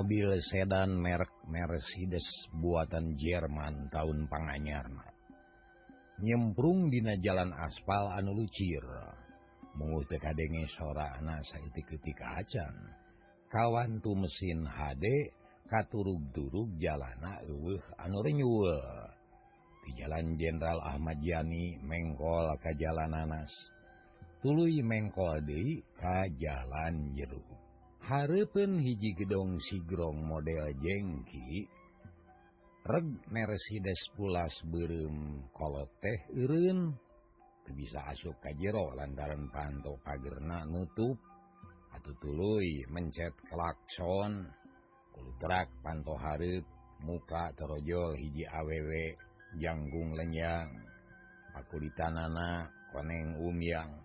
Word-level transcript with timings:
mobil 0.00 0.32
sedan 0.40 0.96
merek 0.96 1.28
Mercedes 1.44 2.24
buatan 2.56 3.20
Jerman 3.20 3.92
tahun 3.92 4.32
Panganyarna 4.32 5.04
nyemprung 6.24 6.88
dina 6.88 7.20
jalan 7.20 7.52
aspal 7.52 8.08
anu 8.16 8.32
lucir. 8.32 8.80
Mengutekadenge 9.76 10.66
sora 10.72 11.20
anak 11.20 11.44
saitiketika 11.44 12.40
acan. 12.40 12.74
Kawantu 13.52 14.16
mesin 14.16 14.64
HD 14.64 15.04
katurug-durug 15.68 16.80
jalana 16.80 17.44
eueuh 17.44 17.84
anu 18.00 18.24
renyul 18.24 18.80
di 19.84 20.00
Jalan 20.00 20.40
Jenderal 20.40 20.80
Ahmad 20.80 21.20
Yani 21.20 21.76
menggol 21.84 22.56
ke 22.56 22.72
jalan 22.80 23.12
nanas 23.12 23.52
tulu 24.40 24.64
mengkol 24.82 25.44
di 25.44 25.78
ke 25.92 26.18
jalan 26.40 27.14
jeruk 27.14 27.59
Harpun 28.10 28.82
hiji 28.82 29.14
gedong 29.14 29.62
sigrong 29.62 30.26
model 30.26 30.74
jengki. 30.82 31.62
Reg 32.82 33.06
Mercedes 33.30 34.02
pulas 34.18 34.50
berem 34.66 35.46
kalau 35.54 35.86
teh 36.02 36.18
Irun 36.34 36.90
bisa 37.70 38.02
asuk 38.10 38.34
kajjero 38.42 38.98
lantaran 38.98 39.46
panto 39.54 39.94
pagerna 40.02 40.66
nutup. 40.66 41.14
Atau 41.94 42.10
tulu 42.18 42.58
mencet 42.90 43.30
klakson. 43.46 44.42
Kultrak 45.14 45.70
panto 45.78 46.18
Harp 46.18 46.66
muka 47.06 47.54
terojol 47.54 48.18
hiji 48.18 48.42
aww 48.42 48.90
janggung 49.54 50.18
lenyang 50.18 50.66
aku 51.54 51.78
ditanana 51.78 52.74
koneng 52.90 53.38
umyang 53.38 54.02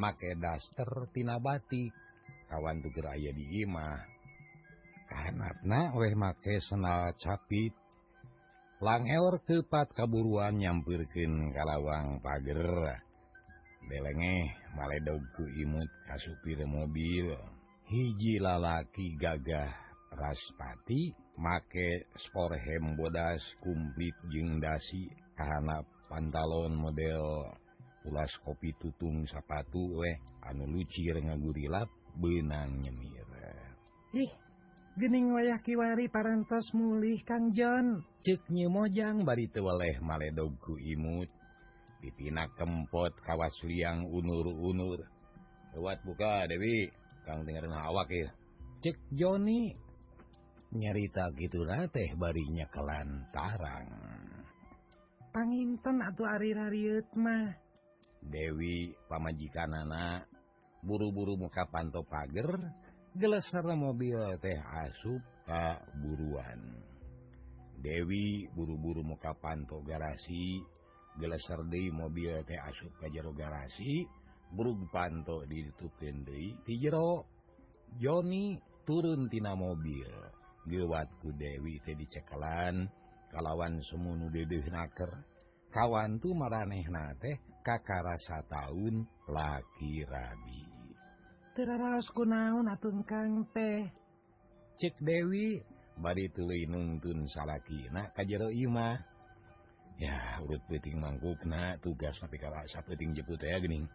make 0.00 0.32
daster 0.40 0.88
tina 1.12 1.36
batik. 1.36 2.03
kawan 2.48 2.84
duger 2.84 3.08
aya 3.10 3.30
di 3.32 3.64
imah 3.64 4.14
karena 5.04 5.92
oleh 5.92 6.16
make 6.16 6.58
senal 6.58 7.12
capit. 7.14 7.72
Langor 8.82 9.40
tepat 9.46 9.96
kaburuan 9.96 10.60
nyampirkin 10.60 11.54
kalawang 11.54 12.20
pager. 12.20 13.00
Belenge 13.84 14.52
maledogku 14.76 15.46
imut 15.56 15.88
kasupir 16.04 16.64
mobil. 16.68 17.32
Hiji 17.84 18.40
lalaki 18.40 19.14
gagah 19.16 19.72
raspati 20.12 21.12
make 21.36 22.08
sporhem 22.16 22.96
bodas 22.96 23.40
kumplit 23.60 24.16
jeung 24.32 24.58
dasi 24.60 25.08
kahana 25.36 25.84
pantalon 26.08 26.74
model 26.76 27.54
ulas 28.04 28.32
kopi 28.42 28.72
tutung 28.76 29.24
sapatu 29.24 30.02
weh. 30.02 30.16
Anu 30.44 30.68
lucir 30.68 31.16
ngagurrilap 31.24 31.88
benang 32.18 32.82
nyemira 32.82 33.52
Ih 34.14 34.32
Gening 34.94 35.34
wayah 35.34 35.58
kiwari 35.58 36.06
parantos 36.06 36.70
mulih 36.70 37.18
Kang 37.26 37.50
John. 37.50 38.06
Ceknya 38.22 38.70
mojang 38.70 39.26
bari 39.26 39.50
teweleh 39.50 39.98
maledogku 39.98 40.78
imut. 40.78 41.26
Dipinak 41.98 42.54
kempot 42.54 43.10
kawas 43.26 43.58
liang 43.66 44.06
unur-unur. 44.06 45.02
Lewat 45.74 45.98
buka 46.06 46.46
Dewi. 46.46 46.86
Kang 47.26 47.42
dengerin 47.42 47.74
awak 47.74 48.06
ya. 48.06 48.30
Cek 48.86 48.94
Joni. 49.10 49.74
Nyarita 50.78 51.34
gitu 51.42 51.66
teh 51.90 52.14
barinya 52.14 52.70
kelantarang. 52.70 53.90
Panginten 55.34 56.06
atau 56.06 56.22
ari-ariut 56.22 57.10
mah. 57.18 57.50
Dewi 58.22 58.94
pamajikan 59.10 59.74
anak. 59.74 60.33
buru-buru 60.84 61.40
muka 61.40 61.64
panto 61.64 62.04
pagar 62.04 62.60
gelas 63.16 63.48
serta 63.48 63.72
mobil 63.72 64.20
teh 64.38 64.60
asup 64.60 65.24
tak 65.48 65.80
buruan 65.96 66.60
Dewi 67.84 68.48
buru-buru 68.52 69.04
muka 69.04 69.36
panto 69.36 69.80
garasi 69.84 70.60
gelas 71.20 71.44
serdi 71.44 71.92
mobil 71.92 72.32
teh 72.44 72.56
asup 72.56 72.96
ke 72.96 73.12
jero 73.12 73.32
garasi 73.36 74.08
burung 74.54 74.86
panto 74.88 75.42
ditutukin 75.44 76.22
deui 76.24 76.56
di 76.62 76.78
jero. 76.78 77.28
Joni 77.94 78.58
turun 78.82 79.30
tina 79.30 79.54
mobil 79.54 80.10
gewatku 80.66 81.30
Dewi 81.36 81.78
teh 81.84 81.94
dicekalan 81.94 82.88
kalawan 83.30 83.78
semunu 83.84 84.32
dedeh 84.32 84.66
naker 84.66 85.12
kawantu 85.70 86.34
maranehna 86.34 87.14
teh 87.20 87.36
kakarasa 87.62 88.42
tahun 88.48 89.06
laki 89.28 90.02
rabi. 90.08 90.63
Teraraos 91.54 92.10
kunaon 92.10 92.66
atun 92.66 93.06
kang 93.06 93.46
teh. 93.54 93.86
Cek 94.74 94.98
Dewi 94.98 95.62
bari 95.94 96.26
tuluy 96.34 96.66
nuntun 96.66 97.30
salakina 97.30 98.10
ka 98.10 98.26
jero 98.26 98.50
imah. 98.50 98.98
Ya 99.94 100.42
urut 100.42 100.58
peuting 100.66 100.98
mangkukna 100.98 101.78
tugas 101.78 102.18
tapi 102.18 102.42
kala 102.42 102.66
sapeuting 102.66 103.14
jeput 103.14 103.38
ya 103.38 103.62
geuning. 103.62 103.86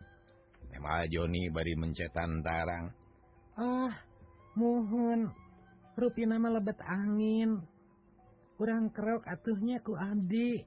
Emal 0.72 1.12
Joni 1.12 1.52
bari 1.52 1.76
mencetan 1.76 2.40
tarang. 2.40 2.96
Ah, 3.60 3.92
muhun. 4.56 5.28
rupi 6.00 6.24
mah 6.24 6.40
lebet 6.40 6.80
angin. 6.80 7.60
Urang 8.56 8.88
kerok 8.88 9.28
atuhnya 9.28 9.84
ku 9.84 10.00
abdi. 10.00 10.64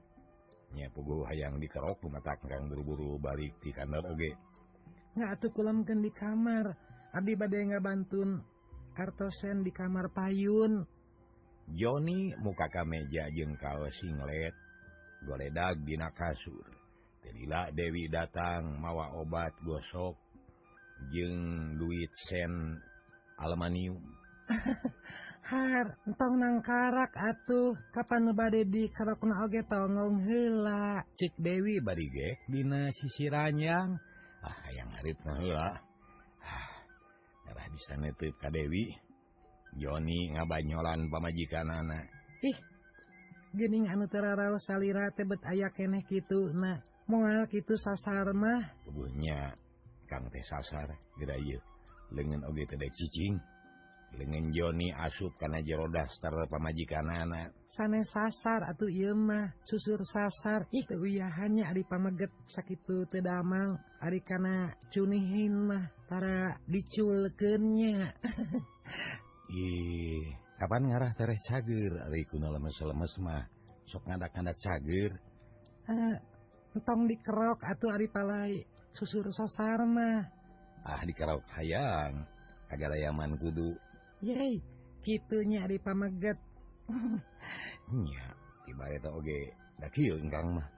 Nya 0.77 0.93
puguh 0.93 1.25
hayang 1.25 1.57
dikerok 1.57 2.05
pematak 2.05 2.37
kang 2.45 2.69
buru-buru 2.69 3.17
balik 3.17 3.57
di 3.65 3.73
kantor 3.73 4.13
oge. 4.13 4.29
Okay. 4.29 4.52
tuh 5.13 5.51
kulamken 5.53 6.01
di 6.01 6.09
kamar. 6.09 6.73
Abi 7.13 7.37
bade 7.37 7.61
ngabantun 7.61 8.41
bantuun 8.41 8.93
kartosen 8.97 9.61
di 9.61 9.69
kamar 9.69 10.09
payun. 10.09 10.81
Joni 11.69 12.33
muka 12.41 12.67
ka 12.67 12.81
meja 12.83 13.29
jeung 13.29 13.53
kaos 13.53 13.93
singlet. 14.01 14.53
Goledag 15.23 15.85
dina 15.85 16.09
kasur. 16.11 16.65
Tela 17.23 17.71
Dewi 17.71 18.09
datang 18.09 18.81
mawa 18.81 19.13
obat 19.15 19.53
gosok. 19.61 20.17
Jeung 21.13 21.77
duit 21.77 22.11
sen 22.15 22.79
aluminium 23.37 24.01
Har 25.43 25.99
entong 26.07 26.39
nang 26.39 26.63
karak 26.63 27.11
atuh. 27.13 27.75
Kapan 27.91 28.31
bade 28.31 28.63
di 28.65 28.87
karakuna 28.89 29.43
oge 29.43 29.61
tongong 29.67 30.23
hela 30.23 31.03
cek 31.15 31.35
Dewi 31.37 31.83
bari 31.83 32.07
gek 32.07 32.47
dina 32.47 32.87
sisi 32.91 33.27
ranjang 33.27 33.99
ah 34.43 34.57
yang 34.75 34.91
ngarit 34.91 35.17
ah, 35.25 35.79
darah 37.47 37.67
bisa 37.71 37.95
netip 37.95 38.35
ka 38.37 38.51
Dewi. 38.51 38.91
Joni 39.73 40.29
ngabanyolan 40.37 41.09
pamajikan 41.09 41.65
anak 41.65 42.05
ih 42.45 42.57
gening 43.57 43.89
anu 43.89 44.05
teraraos 44.05 44.61
salira 44.69 45.09
tebet 45.09 45.41
aya 45.49 45.73
keneh 45.73 46.05
gitu 46.05 46.53
nah 46.53 46.77
moal 47.09 47.49
gitu 47.49 47.73
sasar 47.73 48.29
mah. 48.37 48.69
Tubuhnya 48.85 49.57
kang 50.05 50.29
teh 50.29 50.45
sasar 50.45 50.93
gerayuk 51.17 51.63
lengan 52.13 52.45
oge 52.45 52.69
teh 52.69 52.77
cicing. 52.93 53.41
dengan 54.13 54.53
Joni 54.53 54.93
asup 54.93 55.35
karena 55.41 55.59
jero 55.65 55.89
daster 55.89 56.33
pamajikan 56.49 57.09
anak 57.09 57.53
sana 57.73 58.05
sasar 58.05 58.69
atau 58.69 58.85
Imah 58.85 59.57
susur 59.65 60.05
sasar. 60.05 60.69
Itu 60.69 60.93
hanya 61.01 61.73
Ari 61.73 61.81
pameget 61.81 62.29
sakit 62.45 62.85
damang. 63.17 63.81
Ari 63.97 64.21
karena 64.21 64.69
cunihin 64.93 65.73
mah 65.73 65.89
para 66.05 66.61
diculkennya 66.69 68.13
ih 69.57 70.21
kapan 70.61 70.85
ngarah 70.85 71.17
teres 71.17 71.41
cager? 71.49 71.97
Ari 72.05 72.29
kuna 72.29 72.53
lemes-lemes 72.53 73.17
mah 73.17 73.49
sok 73.89 74.05
ngadak-ngadak 74.05 74.57
cager. 74.61 75.11
Ah, 75.89 76.21
entong 76.77 77.09
dikerok 77.09 77.57
atau 77.65 77.89
Ari 77.89 78.05
palai 78.05 78.61
susur 78.93 79.33
sasar 79.33 79.81
mah. 79.81 80.29
Ah 80.85 81.01
dikerok 81.01 81.41
hayang. 81.57 82.21
Agar 82.69 82.93
ayaman 82.93 83.33
kudu. 83.41 83.73
Yeay 84.23 84.63
kitunya 85.03 85.67
di 85.67 85.75
pameget 85.83 86.39
hmm. 86.87 87.19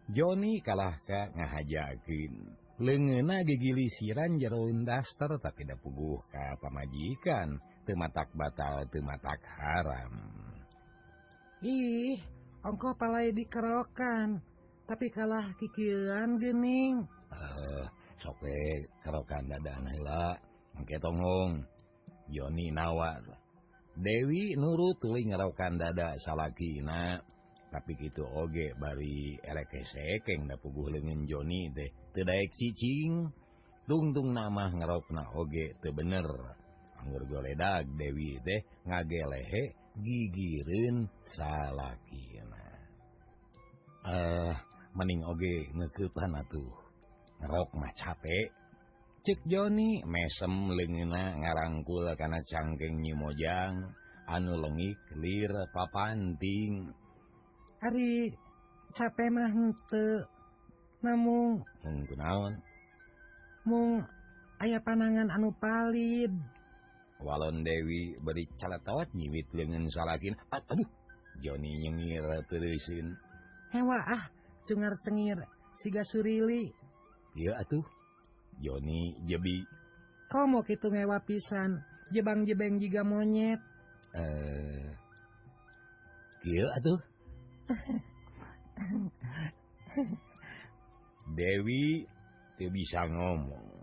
Joni 0.09 0.65
kalahkah 0.65 1.29
ngahajakin 1.37 2.33
ngahajakeun. 2.81 3.45
Gigili 3.45 3.85
siran 3.93 4.41
jeroun 4.41 4.81
daster 4.81 5.37
tapi 5.37 5.69
da 5.69 5.77
puguh 5.77 6.17
ka 6.33 6.57
pamajikan. 6.57 7.61
Tematak 7.85 8.33
batal 8.33 8.89
tematak 8.89 9.45
haram. 9.45 10.13
Ih 11.61 12.17
ongko 12.65 12.97
palai 12.97 13.29
dikerokan 13.29 14.41
tapi 14.89 15.13
kalah 15.13 15.53
kikiran 15.61 16.41
gening 16.41 17.05
eh 17.29 17.37
uh, 17.37 17.85
soke 18.17 18.89
kerokan 19.05 19.45
dadahila 19.45 20.33
mungkin 20.73 20.97
tongong. 20.97 21.74
Joni 22.29 22.73
Nawar. 22.73 23.23
Dewi 23.95 24.59
nurut 24.59 24.99
tuling 24.99 25.31
ngarokan 25.31 25.79
dada 25.79 26.17
salakina. 26.19 27.21
Tapi 27.71 27.91
gitu 27.99 28.23
oge 28.23 28.71
bari 28.79 29.35
erekekeng 29.43 30.47
da 30.47 30.55
puguh 30.55 30.87
lengan 30.91 31.27
Joni 31.27 31.67
deh 31.75 31.91
daek 32.15 32.55
cicing 32.55 33.27
tungtung 33.83 34.31
nama 34.31 34.71
ngerokna 34.71 35.35
oge 35.35 35.75
te 35.83 35.91
bener. 35.91 36.27
Anggur 37.03 37.27
goledag 37.27 37.85
Dewi 37.99 38.39
teh 38.39 38.63
ngagelehe 38.87 39.75
gigirin 39.99 41.07
salahkina 41.23 42.65
eh 44.05 44.51
uh, 44.51 44.53
mening 44.93 45.25
oge 45.25 45.67
ngekeutan 45.73 46.37
atuh. 46.37 46.71
Ngerok 47.41 47.69
mah 47.75 47.91
capek. 47.97 48.64
cek 49.25 49.41
Joni. 49.49 50.05
Mesem 50.05 50.69
lena 50.69 51.33
ngarangkul 51.33 52.05
karena 52.13 52.37
cangkeng 52.45 53.01
nyimojang 53.01 53.89
anu 54.29 54.53
lengik 54.53 55.01
lir 55.17 55.49
papanting. 55.73 56.93
Hari 57.81 58.29
capek 58.93 59.29
mah 59.33 59.49
namun 61.01 61.65
menggunaon 61.81 62.53
mung 63.65 64.05
ayah 64.61 64.81
panangan 64.85 65.33
anu 65.33 65.49
palid. 65.57 66.29
Walon 67.17 67.65
Dewi 67.65 68.13
beri 68.21 68.45
calatot 68.61 69.09
nyiwit 69.17 69.49
lengan 69.57 69.89
salakin. 69.89 70.37
Aduh 70.53 70.85
Joni 71.41 71.81
nyengir 71.81 72.45
terusin 72.45 73.17
hewa 73.73 73.97
ah 74.05 74.29
cungar 74.69 74.93
cengir 75.01 75.41
siga 75.81 76.05
surili. 76.05 76.69
Iya 77.33 77.57
atuh. 77.57 77.94
Joni 78.61 79.15
jebi. 79.27 79.65
Kamu 80.31 80.63
gitu 80.65 80.89
ngewa 80.91 81.19
pisan. 81.23 81.83
Jebang 82.13 82.45
jebeng 82.45 82.77
juga 82.77 83.03
monyet. 83.03 83.59
Eh 84.15 84.95
uh, 86.45 86.77
atuh. 86.77 86.99
Dewi 91.35 92.05
tuh 92.55 92.71
bisa 92.71 93.03
ngomong. 93.09 93.75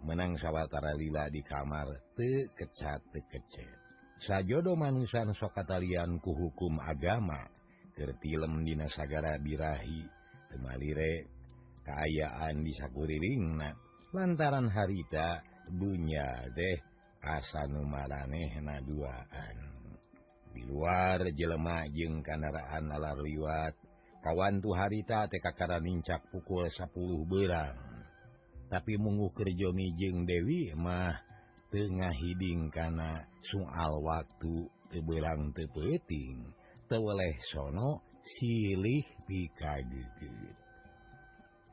Menang 0.00 0.32
sawwatara 0.40 0.96
lila 0.96 1.28
di 1.28 1.44
kamar 1.44 1.92
te 2.16 2.48
kecat 2.56 3.04
te 3.12 3.20
kecet. 3.28 3.78
Sajodo 4.20 4.76
manusan 4.76 5.32
sokatalianku 5.32 6.32
hukum 6.32 6.80
agama. 6.80 7.48
Kertilem 7.96 8.64
Dinasagara 8.64 9.38
birahi. 9.40 10.04
Temalire 10.50 11.28
keayaan 11.84 12.64
disakurring 12.66 13.60
lantaran 14.10 14.66
harita 14.66 15.38
dunya 15.70 16.50
deh 16.50 16.82
asanumaraneh 17.22 18.58
naduaan 18.58 19.56
di 20.50 20.66
luar 20.66 21.30
jelema 21.30 21.86
jeung 21.94 22.18
kendaraan 22.18 22.90
nalar 22.90 23.22
liwat 23.22 23.78
kawantu 24.18 24.74
harita 24.74 25.30
TKkara 25.30 25.78
mincak 25.78 26.26
pukul 26.26 26.66
10 26.66 26.90
berang 27.30 27.78
tapi 28.66 28.98
mengukur 28.98 29.46
Joni 29.46 29.94
jeung 29.94 30.26
Dewi 30.26 30.74
mah 30.74 31.14
tengah 31.70 32.10
hiding 32.10 32.66
karena 32.74 33.30
soal 33.46 34.02
waktu 34.02 34.66
teberang 34.90 35.54
tepeting 35.54 36.50
teweleh 36.90 37.38
sono 37.46 38.02
silih 38.26 39.06
pika 39.22 39.78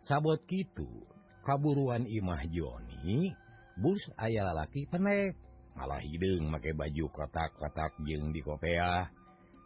sabot 0.05 0.37
gitu 0.45 1.16
kaburuan 1.47 2.03
Imah 2.03 2.43
Joni 2.51 3.31
bus 3.79 4.11
ayah 4.19 4.51
lalaki 4.51 4.83
penek. 4.83 5.39
Malah 5.79 6.03
hidung 6.03 6.51
make 6.51 6.75
baju 6.75 7.05
kotak-kotak 7.07 7.95
jeng 8.03 8.35
di 8.35 8.43
kopea. 8.43 9.07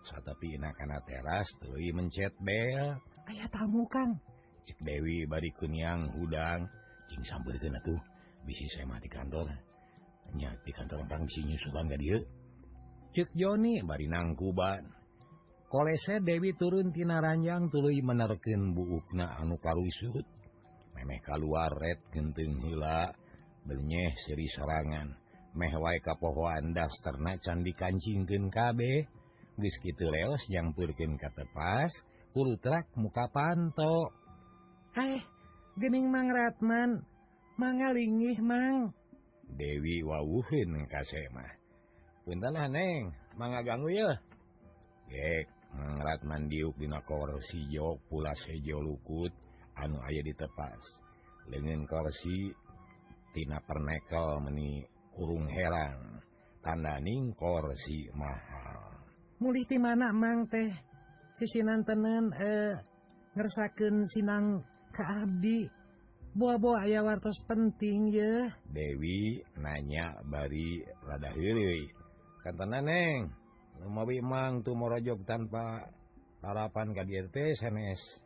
Tapi 0.05 0.59
inakana 0.59 1.01
teras 1.01 1.49
Tui 1.57 1.89
mencet 1.89 2.37
bel. 2.37 2.99
Ayaah 3.25 3.49
tamu 3.49 3.89
Kang. 3.89 4.19
Cek 4.67 4.77
Dewi 4.83 5.25
bari 5.25 5.49
Kunyang 5.55 6.13
hudang. 6.13 6.69
Jing 7.09 7.23
sambil 7.25 7.57
tuh 7.57 7.97
bisi 8.45 8.65
saya 8.69 8.85
mati 8.89 9.09
kantornya 9.09 9.57
di 10.63 10.71
kantor 10.71 11.05
Kang 11.05 11.27
si 11.27 11.43
nyusulan 11.43 11.91
gak 11.91 11.99
dia 12.01 12.17
cek 13.11 13.29
Joni 13.35 13.83
bari 13.83 14.07
nangkuban 14.07 14.87
kolese 15.67 16.23
Dewi 16.23 16.55
turun 16.55 16.95
Tina 16.95 17.19
ranjang 17.19 17.67
tuluy 17.67 17.99
menerken 17.99 18.71
buukna 18.71 19.35
anu 19.37 19.59
karuisut 19.59 20.23
Memeh 21.01 21.17
kaluaret 21.25 21.97
genteng 22.13 22.61
hila 22.61 23.09
benyeh 23.65 24.13
seri 24.21 24.45
serangan 24.45 25.09
mehwa 25.57 25.97
kapohoan 25.97 26.77
dasterna 26.77 27.41
candi 27.41 27.73
kabeh 27.73 29.09
geus 29.57 29.75
kitu 29.81 30.05
leos 30.13 30.45
yang 30.53 30.77
purkin 30.77 31.17
katepas 31.17 32.05
kultrak 32.37 32.85
muka 32.93 33.33
panto. 33.33 34.13
Eh 34.93 35.25
gening 35.81 36.05
Mang 36.13 36.29
Ratman 36.29 37.01
mangalingih 37.57 38.37
Mang. 38.37 38.93
Dewi 39.57 40.05
wawuhin 40.05 40.85
kasemah 40.85 41.49
puntalah 42.29 42.69
neng. 42.69 43.09
Mangaganggu 43.41 43.89
ya 43.89 44.21
Gek 45.09 45.49
Mang 45.73 45.97
Ratman 45.97 46.45
diuk 46.45 46.77
dina 46.77 47.01
korsi 47.01 47.65
jok 47.73 48.05
pula 48.05 48.37
sejo 48.37 48.85
lukut 48.85 49.33
anu 49.77 49.99
aya 50.03 50.21
ditepas 50.23 51.01
lengan 51.49 51.83
korsitina 51.89 53.59
pernekel 53.65 54.39
meni 54.43 54.83
urung 55.19 55.47
herang. 55.51 56.23
Tandaning 56.61 57.33
korsi 57.33 58.05
mahal. 58.13 59.01
Mulih 59.41 59.65
di 59.65 59.81
mana 59.81 60.13
mang 60.13 60.45
teh? 60.45 60.69
Sisinan 61.33 61.81
tenen 61.81 62.29
eh, 62.37 62.77
ngersaken 63.33 64.05
sinang 64.05 64.61
ke 64.93 65.01
Abdi. 65.01 65.65
Buah-buah 66.31 66.87
aya 66.87 67.03
wartos 67.03 67.43
penting 67.43 68.07
ya 68.07 68.47
Dewi 68.71 69.43
nanya 69.59 70.15
bari 70.23 70.79
rada 71.03 71.27
hiri 71.35 71.91
kantana 72.39 72.79
neng 72.79 73.35
mau 73.91 74.07
mang 74.07 74.63
tuh 74.63 74.71
morojok 74.71 75.27
tanpa 75.27 75.91
harapan 76.39 76.95
KDRT 76.95 77.59
SMS 77.59 78.23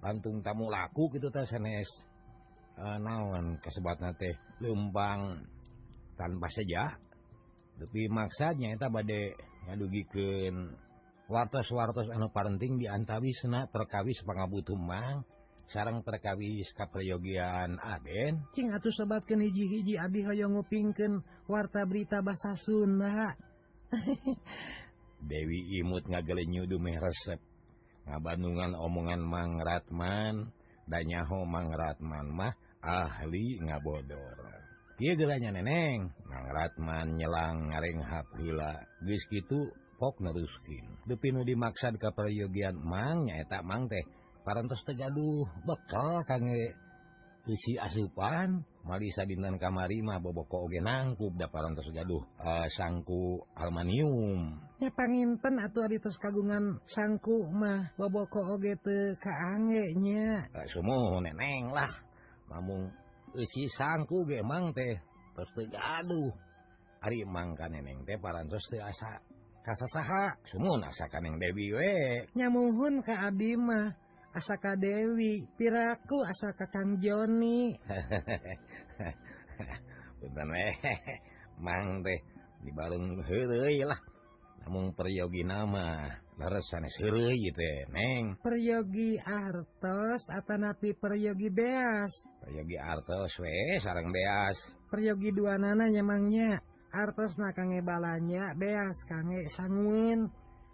Bantung 0.00 0.40
tamu 0.40 0.72
laku 0.72 1.12
gitu 1.12 1.28
teh 1.28 1.44
SNS 1.44 2.08
uh, 2.80 2.96
e, 2.96 3.04
naon 3.04 3.60
kesebatna 3.60 4.16
teh 4.16 4.32
lembang 4.64 5.44
tanpa 6.16 6.48
saja 6.48 6.96
tapi 7.80 8.08
maksanya 8.08 8.76
eta 8.76 8.88
badai 8.92 9.32
ngadugikan 9.68 10.76
wartos-wartos 11.28 12.08
anu 12.12 12.32
parenting 12.32 12.76
diantawi 12.76 13.32
sena 13.32 13.68
perkawis 13.68 14.20
pangabutumang 14.24 15.24
sarang 15.70 16.02
perkawis 16.02 16.74
kaprayogian 16.74 17.78
Aden. 17.78 18.42
Cing 18.50 18.74
atuh 18.74 18.90
sobat 18.90 19.22
ke 19.22 19.38
hiji-hiji 19.38 19.94
abi 19.94 20.26
hoyong 20.26 20.58
ngupingkeun 20.58 21.22
warta 21.46 21.86
berita 21.86 22.18
bahasa 22.26 22.58
Sunda 22.64 23.38
Dewi 25.20 25.78
imut 25.78 26.10
ngagelenyudu 26.10 26.82
meh 26.82 26.98
resep. 26.98 27.38
ngabandungan 28.10 28.74
omongan 28.74 29.22
Mangratman 29.22 30.50
danyaho 30.90 31.46
Mangratman 31.46 32.26
mah 32.34 32.54
ahli 32.82 33.62
ngabodor. 33.62 34.38
Iya 35.00 35.16
gelanya 35.16 35.56
neneng? 35.56 36.12
Mangratman 36.28 37.16
nyelang 37.16 37.72
ngareng 37.72 38.02
hapila 38.04 38.84
geus 39.06 39.24
gitu 39.30 39.72
pok 39.96 40.20
neruskin 40.20 41.00
depinu 41.08 41.46
dimaksad 41.46 41.96
ke 41.96 42.10
peryogian 42.12 42.76
mang 42.76 43.30
nyaeta 43.30 43.62
mang 43.62 43.86
teh. 43.86 44.04
Parantos 44.40 44.82
tegaduh 44.88 45.46
bekal 45.62 46.24
kange 46.26 46.74
isi 47.48 47.80
asupan 47.80 48.64
Marisa 48.80 49.28
kamari 49.60 50.00
mah 50.00 50.18
boboko 50.24 50.64
oge 50.64 50.80
nangkup 50.80 51.36
da 51.36 51.52
parantos 51.52 51.92
gaduh 51.92 52.24
uh, 52.40 52.64
eh, 52.64 52.66
sangku 52.72 53.44
almanium. 53.52 54.56
Ya 54.80 54.88
panginten 54.88 55.60
atuh 55.60 55.84
ari 55.84 56.00
tos 56.00 56.16
kagungan 56.16 56.80
sangku 56.88 57.44
mah 57.52 57.92
boboko 58.00 58.56
oge 58.56 58.80
kaangge 59.20 59.92
nya. 60.00 60.48
Eh, 60.48 60.64
uh, 60.64 60.66
sumuh 60.72 61.20
neneng 61.20 61.76
lah. 61.76 61.92
Mamung 62.48 62.88
isi 63.36 63.68
sangku 63.68 64.24
ge 64.24 64.40
mang 64.40 64.72
teh 64.72 64.96
tos 65.36 65.52
teu 65.52 65.68
gaduh. 65.68 66.32
Ari 67.04 67.28
mang 67.28 67.52
ka 67.52 67.68
neneng 67.68 68.00
teh 68.08 68.16
parantos 68.16 68.64
teu 68.72 68.80
asa 68.80 69.20
kasasaha. 69.60 70.40
Sumuh 70.48 70.80
asa 70.80 71.04
kaneng 71.12 71.36
Dewi 71.36 71.68
we. 71.76 71.96
Nyamuhun 72.32 73.04
ka 73.04 73.28
abdi 73.28 73.60
mah 73.60 73.92
asaka 74.34 74.78
Dewi 74.78 75.42
piraku 75.58 76.22
asaka 76.26 76.66
Kang 76.70 76.98
Joni. 77.02 77.74
Eh. 80.20 80.72
Mang 81.64 82.04
deh 82.04 82.20
di 82.60 82.70
Balung 82.72 83.20
lah. 83.20 84.00
Namun 84.64 84.92
peryogi 84.92 85.40
nama 85.44 86.08
neng. 87.92 88.40
Peryogi 88.40 89.20
artos 89.20 90.28
atau 90.28 90.56
napi 90.56 90.96
peryogi 90.96 91.48
beas? 91.52 92.12
Peryogi 92.40 92.76
artos 92.80 93.32
we 93.40 93.80
sarang 93.80 94.12
beas. 94.12 94.56
Peryogi 94.88 95.32
dua 95.36 95.56
nana 95.60 95.88
nyemangnya 95.88 96.60
artos 96.92 97.36
na 97.36 97.52
kange 97.52 97.80
balanya 97.84 98.56
beas 98.56 99.04
kange 99.04 99.46
sanguin 99.52 100.28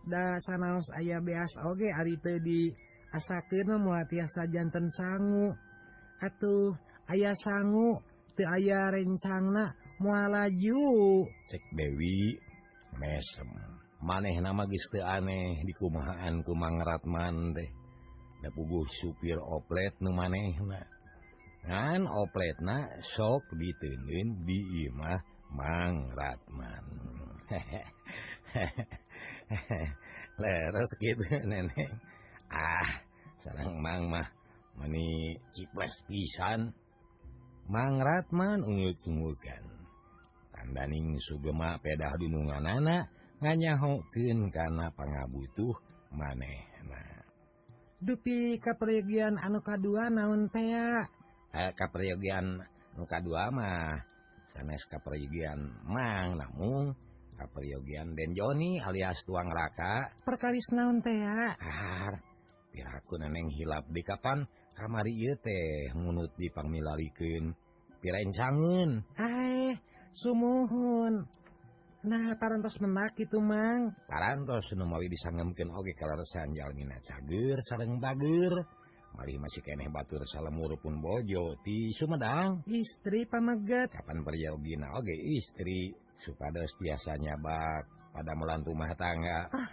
da 0.06 0.38
sanaos 0.38 0.86
ayah 0.96 1.18
beas 1.18 1.50
oge 1.66 1.90
ari 1.90 2.14
di 2.42 2.70
asakirna 3.16 3.80
moal 3.80 4.04
tiasa 4.04 4.44
jantan 4.52 4.92
sangu. 4.92 5.56
Atuh 6.20 6.76
ayah 7.12 7.32
sangu 7.32 8.00
teu 8.36 8.44
aya 8.44 8.92
rencangna 8.92 9.72
mualaju 9.96 11.24
cek 11.48 11.64
Dewi 11.72 12.36
mesem. 13.00 13.48
Maneh 14.04 14.36
nama 14.44 14.68
giste 14.68 15.00
aneh 15.00 15.64
di 15.64 15.72
kumahaan 15.72 16.44
ku 16.44 16.52
Ratman 16.52 17.56
teh. 17.56 17.70
Da 18.44 18.52
puguh 18.52 18.84
supir 18.92 19.40
oplet 19.40 19.96
nu 20.04 20.12
manehna. 20.12 20.84
Ngan 21.66 22.04
opletna 22.04 23.00
sok 23.00 23.56
ditenin 23.56 24.44
di 24.44 24.86
imah 24.86 25.18
Mang 25.56 26.12
Ratman. 26.12 26.84
Leres 30.42 30.90
gitu 31.00 31.24
nenek 31.46 31.90
ah 32.52 33.05
sarang 33.46 33.78
Mang 33.78 34.10
mah 34.10 34.26
meni 34.82 35.38
ciples 35.54 36.02
pisan. 36.10 36.74
Mang 37.66 37.98
Ratman 37.98 38.62
Mangratman 38.62 39.02
unggulkan 39.06 39.64
tandaning 40.54 41.18
Sugema 41.18 41.74
pedah 41.82 42.14
dunungan 42.14 42.62
anak 42.62 43.10
nganyahokeun 43.42 44.50
kana 44.54 44.90
pangabutuh 44.94 45.74
manehna. 46.14 47.26
Dupi 47.98 48.58
kepergian 48.62 49.34
anu 49.38 49.62
kadua 49.66 50.06
naon 50.10 50.46
tea 50.46 51.10
eh, 51.54 51.70
kepergian 51.74 52.62
anu 52.94 53.04
kadua 53.06 53.50
mah 53.50 53.98
sanes 54.54 54.86
kepergian 54.86 55.86
Mang 55.90 56.38
namun 56.38 56.94
Den 58.16 58.32
Joni 58.32 58.80
alias 58.80 59.20
tuang 59.26 59.50
raka. 59.52 60.08
Perkalis 60.24 60.70
naon 60.72 61.02
tea 61.02 61.26
ah, 61.58 62.14
piraku 62.76 63.16
neneng 63.16 63.48
hilap 63.48 63.88
di 63.88 64.04
kapan? 64.04 64.44
Kamari 64.76 65.24
teh 65.40 65.88
munut 65.96 66.36
dipangmilaliken 66.36 67.56
pirain 68.04 68.28
cangun 68.28 69.00
Hai 69.16 69.72
sumuhun. 70.12 71.24
Nah 72.04 72.36
parantos 72.36 72.76
menak 72.84 73.16
itu 73.16 73.40
mang. 73.40 73.96
Parantos 74.04 74.68
Numawi 74.76 75.08
disangemken 75.08 75.72
oge 75.72 75.96
kalasanjalmina 75.96 77.00
cager 77.00 77.56
sareng 77.64 77.96
bager. 77.96 78.52
Mari 79.16 79.40
masih 79.40 79.64
keneh 79.64 79.88
batur 79.88 80.20
salamur 80.28 80.76
pun 80.76 81.00
bojo 81.00 81.56
di 81.64 81.88
Sumedang. 81.96 82.68
Istri 82.68 83.24
pamegat. 83.24 83.96
Kapan 83.96 84.20
periogina 84.20 84.92
oge 84.92 85.16
istri. 85.16 85.96
Supados 86.20 86.76
biasanya 86.76 87.40
bak 87.40 88.12
pada 88.12 88.32
melantu 88.36 88.76
rumah 88.76 88.92
tangga. 88.92 89.48
Ah 89.50 89.68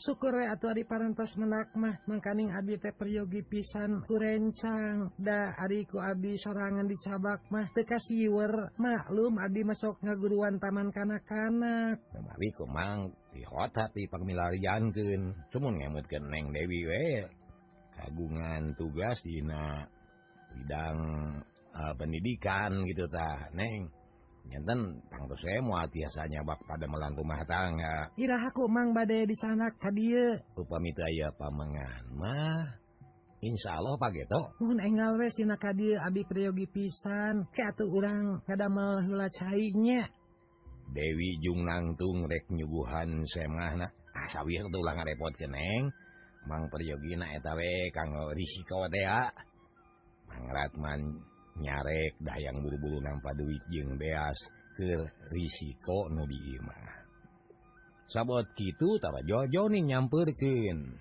syukur 0.00 0.34
atau 0.42 0.72
Ari 0.72 0.84
parantos 0.88 1.36
menakmah 1.36 2.04
mengkaning 2.08 2.52
Abi 2.52 2.80
teh 2.80 2.92
peryogi 2.94 3.44
pisan. 3.44 4.04
Kurencang 4.08 5.12
da 5.20 5.54
Ariku 5.58 6.00
Abi 6.00 6.36
sorangan 6.36 6.88
dicabak 6.88 7.44
mah. 7.52 7.68
Teu 7.76 7.98
siwer 8.00 8.72
maklum 8.80 9.38
Abi 9.38 9.62
masuk 9.64 10.00
ngaguruan 10.00 10.56
taman 10.58 10.88
kanak-kanak. 10.90 12.00
Kemari 12.12 12.48
kumang 12.56 13.12
di 13.32 13.42
hotat 13.44 13.92
di 13.96 14.04
pemilarian 14.08 14.92
kan 14.92 15.22
cuman 15.52 15.74
ngemut 15.80 16.06
Neng 16.08 16.52
Dewi 16.52 16.80
we. 16.84 17.06
Kagungan 17.92 18.72
tugas 18.74 19.20
dina 19.20 19.84
bidang 20.52 20.98
uh, 21.76 21.92
pendidikan 21.96 22.84
gitu 22.88 23.04
tah 23.08 23.52
Neng. 23.52 24.01
nyenten 24.50 24.98
pangtos 25.06 25.38
saya 25.38 25.62
mau 25.62 25.78
biasanya 25.86 26.42
bak 26.42 26.60
pada 26.66 26.86
melan 26.90 27.14
rumah 27.14 27.42
tangga. 27.46 28.10
Kira 28.18 28.36
aku 28.42 28.66
mang 28.66 28.90
badai 28.90 29.26
di 29.26 29.36
sana 29.38 29.70
kadia. 29.74 30.42
Upami 30.58 30.90
teu 30.92 31.06
aya 31.06 31.30
pamangan 31.34 32.04
mah 32.14 32.82
Insya 33.42 33.74
Allah 33.74 33.98
pak 33.98 34.14
Geto. 34.14 34.54
Mohon 34.62 34.80
enggal 34.86 35.12
wes 35.18 35.34
sina 35.34 35.58
kadia 35.58 35.98
abi 36.06 36.22
priyogi 36.22 36.70
pisan. 36.70 37.50
Kayak 37.50 37.74
tuh 37.74 37.90
orang 37.90 38.38
kada 38.46 38.70
cai 39.34 39.74
nya 39.74 40.06
Dewi 40.94 41.42
Jung 41.42 41.66
nangtung 41.66 42.30
rek 42.30 42.46
nyuguhan 42.54 43.26
semah 43.26 43.72
na. 43.82 43.88
Ah, 44.14 44.28
Asawi 44.30 44.62
tuh 44.62 44.78
ulah 44.78 44.94
ngarepot 44.94 45.34
ceneng. 45.34 45.90
Mang 46.46 46.70
priyogi 46.70 47.18
na 47.18 47.34
etawe 47.34 47.90
kang 47.90 48.14
risiko 48.30 48.86
dea 48.86 49.10
ah. 49.10 49.30
Mang 50.30 50.46
Ratman 50.46 51.00
nyarek 51.60 52.16
dayang 52.22 52.62
buru-buru 52.64 53.02
nampa 53.04 53.36
duit 53.36 53.60
jeung 53.68 53.98
beas 54.00 54.38
ke 54.72 54.96
risiko 55.28 56.08
nu 56.08 56.24
diimah 56.24 57.04
sabot 58.08 58.48
gitu 58.56 58.96
tara 58.96 59.20
jojo 59.24 59.68
nih 59.68 59.84
nyampurkin 59.92 60.96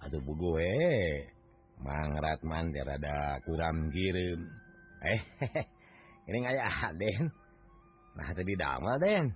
aduh 0.00 0.20
bu 0.24 0.32
gue 0.34 0.68
eh. 0.68 1.32
mangrat 1.82 2.40
rada 2.86 3.42
kuram 3.42 3.90
kirim. 3.90 4.40
Eh 5.02 5.20
ini 6.30 6.38
ngaya 6.46 6.94
den. 7.00 7.26
Nah 8.14 8.30
tadi 8.30 8.54
damal 8.54 8.96
den. 9.02 9.34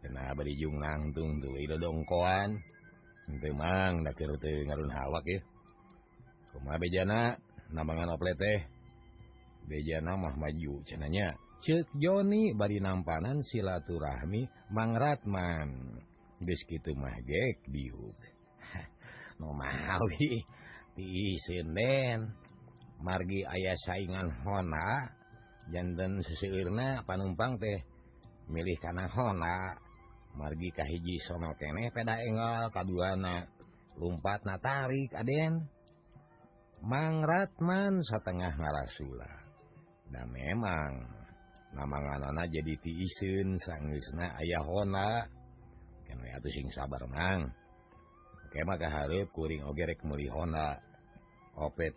Kena 0.00 0.32
beri 0.32 0.56
jung 0.56 0.80
nangtung 0.80 1.38
tuh 1.38 1.54
ido 1.60 1.78
dongkoan. 1.78 2.58
Ente 3.30 3.50
mang 3.54 4.02
kira 4.18 4.34
teu 4.42 4.66
ngarun 4.66 4.90
hawak 4.90 5.24
ya. 5.28 5.38
Kumaha 6.50 6.82
bejana? 6.82 7.38
Nambangan 7.70 8.18
oplet 8.18 8.34
teh? 8.34 8.58
bejana 9.70 10.18
mah 10.18 10.34
maju 10.34 10.82
cenanya 10.82 11.38
cek 11.60 11.92
Joni 12.00 12.56
bari 12.56 12.80
nampanan 12.80 13.44
silaturahmi 13.44 14.72
Mang 14.72 14.96
Ratman. 14.96 16.00
Bis 16.40 16.64
mangratman 16.64 16.96
mah 16.96 17.12
mahgek 17.12 17.68
biuk. 17.68 18.16
Diisin 20.96 21.68
den. 21.76 22.20
margi 23.00 23.40
ayah 23.48 23.76
saingan 23.80 24.28
Hona 24.44 25.08
jantan 25.72 26.20
seseirna 26.20 27.00
panumpang 27.08 27.56
teh 27.60 27.80
milih 28.48 28.76
karena 28.80 29.08
Hona. 29.08 29.76
Margi 30.30 30.70
kahiji 30.70 31.18
sono 31.20 31.52
keneh 31.58 31.90
peda 31.92 32.14
enggal 32.24 32.72
kaduana 32.72 33.44
lumpat 34.00 34.48
natarik 34.48 35.12
aden. 35.12 35.68
Mang 36.80 37.20
Ratman 37.20 38.00
setengah 38.00 38.56
narasula 38.56 39.39
Nah 40.10 40.26
memang. 40.26 40.92
Nama 41.70 42.50
jadi 42.50 42.74
tiun 42.82 43.54
sangisna 43.54 44.34
ayah 44.42 44.62
Hona. 44.66 45.26
Sing 46.50 46.66
sabar 46.74 47.04
nang 47.06 47.52
Oke 48.50 48.66
maka 48.66 48.90
hareup 48.90 49.30
kuring 49.30 49.62
oge 49.62 49.86
rek 49.86 50.02
muli 50.02 50.26
Hona. 50.26 50.74
Opet 51.54 51.94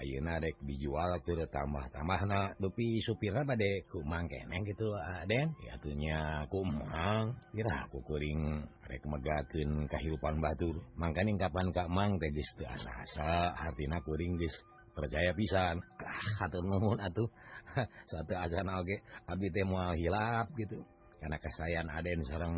ayeuna 0.00 0.40
rek 0.40 0.56
dijual 0.64 1.20
ke 1.20 1.44
tambah-tambah 1.52 2.20
na 2.24 2.56
dupi 2.56 2.96
supir 3.04 3.36
badek 3.36 3.92
kumang 3.92 4.24
keneng 4.24 4.64
gitu 4.64 4.96
Aden 4.96 5.52
ah, 5.52 5.64
yatunya 5.68 6.20
kumang 6.48 7.36
kira 7.52 7.84
aku 7.84 8.00
kuring 8.08 8.64
rek 8.88 9.04
megakeun 9.04 9.84
kehidupan 9.84 10.40
Batur. 10.40 10.80
Makaning 10.96 11.36
kapan 11.36 11.68
teu 12.56 12.64
asa-asa 12.64 13.52
hartina 13.52 14.00
kuring 14.00 14.40
geus 14.40 14.64
percaya 14.92 15.32
pisan. 15.32 15.80
Ah, 16.40 16.48
nuhun 16.60 17.00
atuh. 17.00 17.28
Satu 18.10 18.36
asan 18.36 18.68
oge 18.68 19.00
abdi 19.24 19.48
teh 19.48 19.64
moal 19.64 19.96
hilap 19.96 20.52
gitu. 20.56 20.84
Karena 21.20 21.36
kesayangan 21.40 22.02
aden 22.02 22.20
sareng 22.26 22.56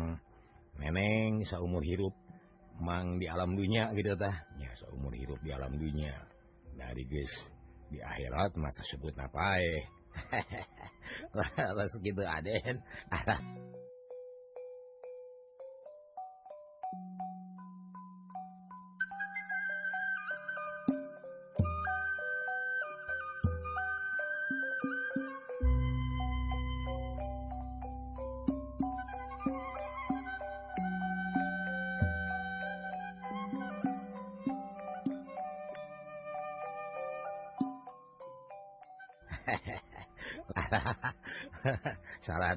neneng 0.75 1.45
seumur 1.47 1.85
hirup 1.85 2.11
mang 2.81 3.15
di 3.15 3.25
alam 3.31 3.55
dunia 3.55 3.95
gitu 3.95 4.15
tah. 4.19 4.35
Ya 4.59 4.71
seumur 4.75 5.15
hirup 5.15 5.39
di 5.39 5.55
alam 5.55 5.75
dunia 5.79 6.13
dari 6.75 7.07
guys 7.07 7.31
di 7.87 8.01
akhirat 8.03 8.57
maka 8.59 8.81
sebut 8.83 9.15
apa 9.15 9.63
eh 9.63 9.83
gitu 12.05 12.23
aden. 12.23 12.75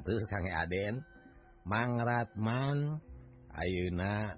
tuh 0.09 0.25
sange 0.33 0.49
Aden 0.57 1.05
mangratman 1.69 2.97
Ayeuna 3.59 4.33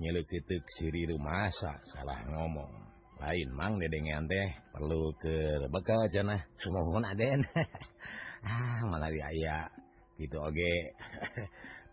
nyelik 0.00 0.24
siri 0.72 1.04
rumah 1.04 1.52
salah 1.52 2.24
ngomong. 2.24 2.72
Lain 3.20 3.48
mang 3.54 3.78
dedengan 3.78 4.26
teh 4.26 4.48
perlu 4.74 5.14
ke 5.14 5.62
bekal 5.70 6.08
cenah 6.10 6.40
semohon 6.58 7.06
Aden 7.06 7.44
ah 8.48 8.80
malari 8.88 9.20
aya 9.22 9.68
gitu 10.18 10.42
oge. 10.42 10.96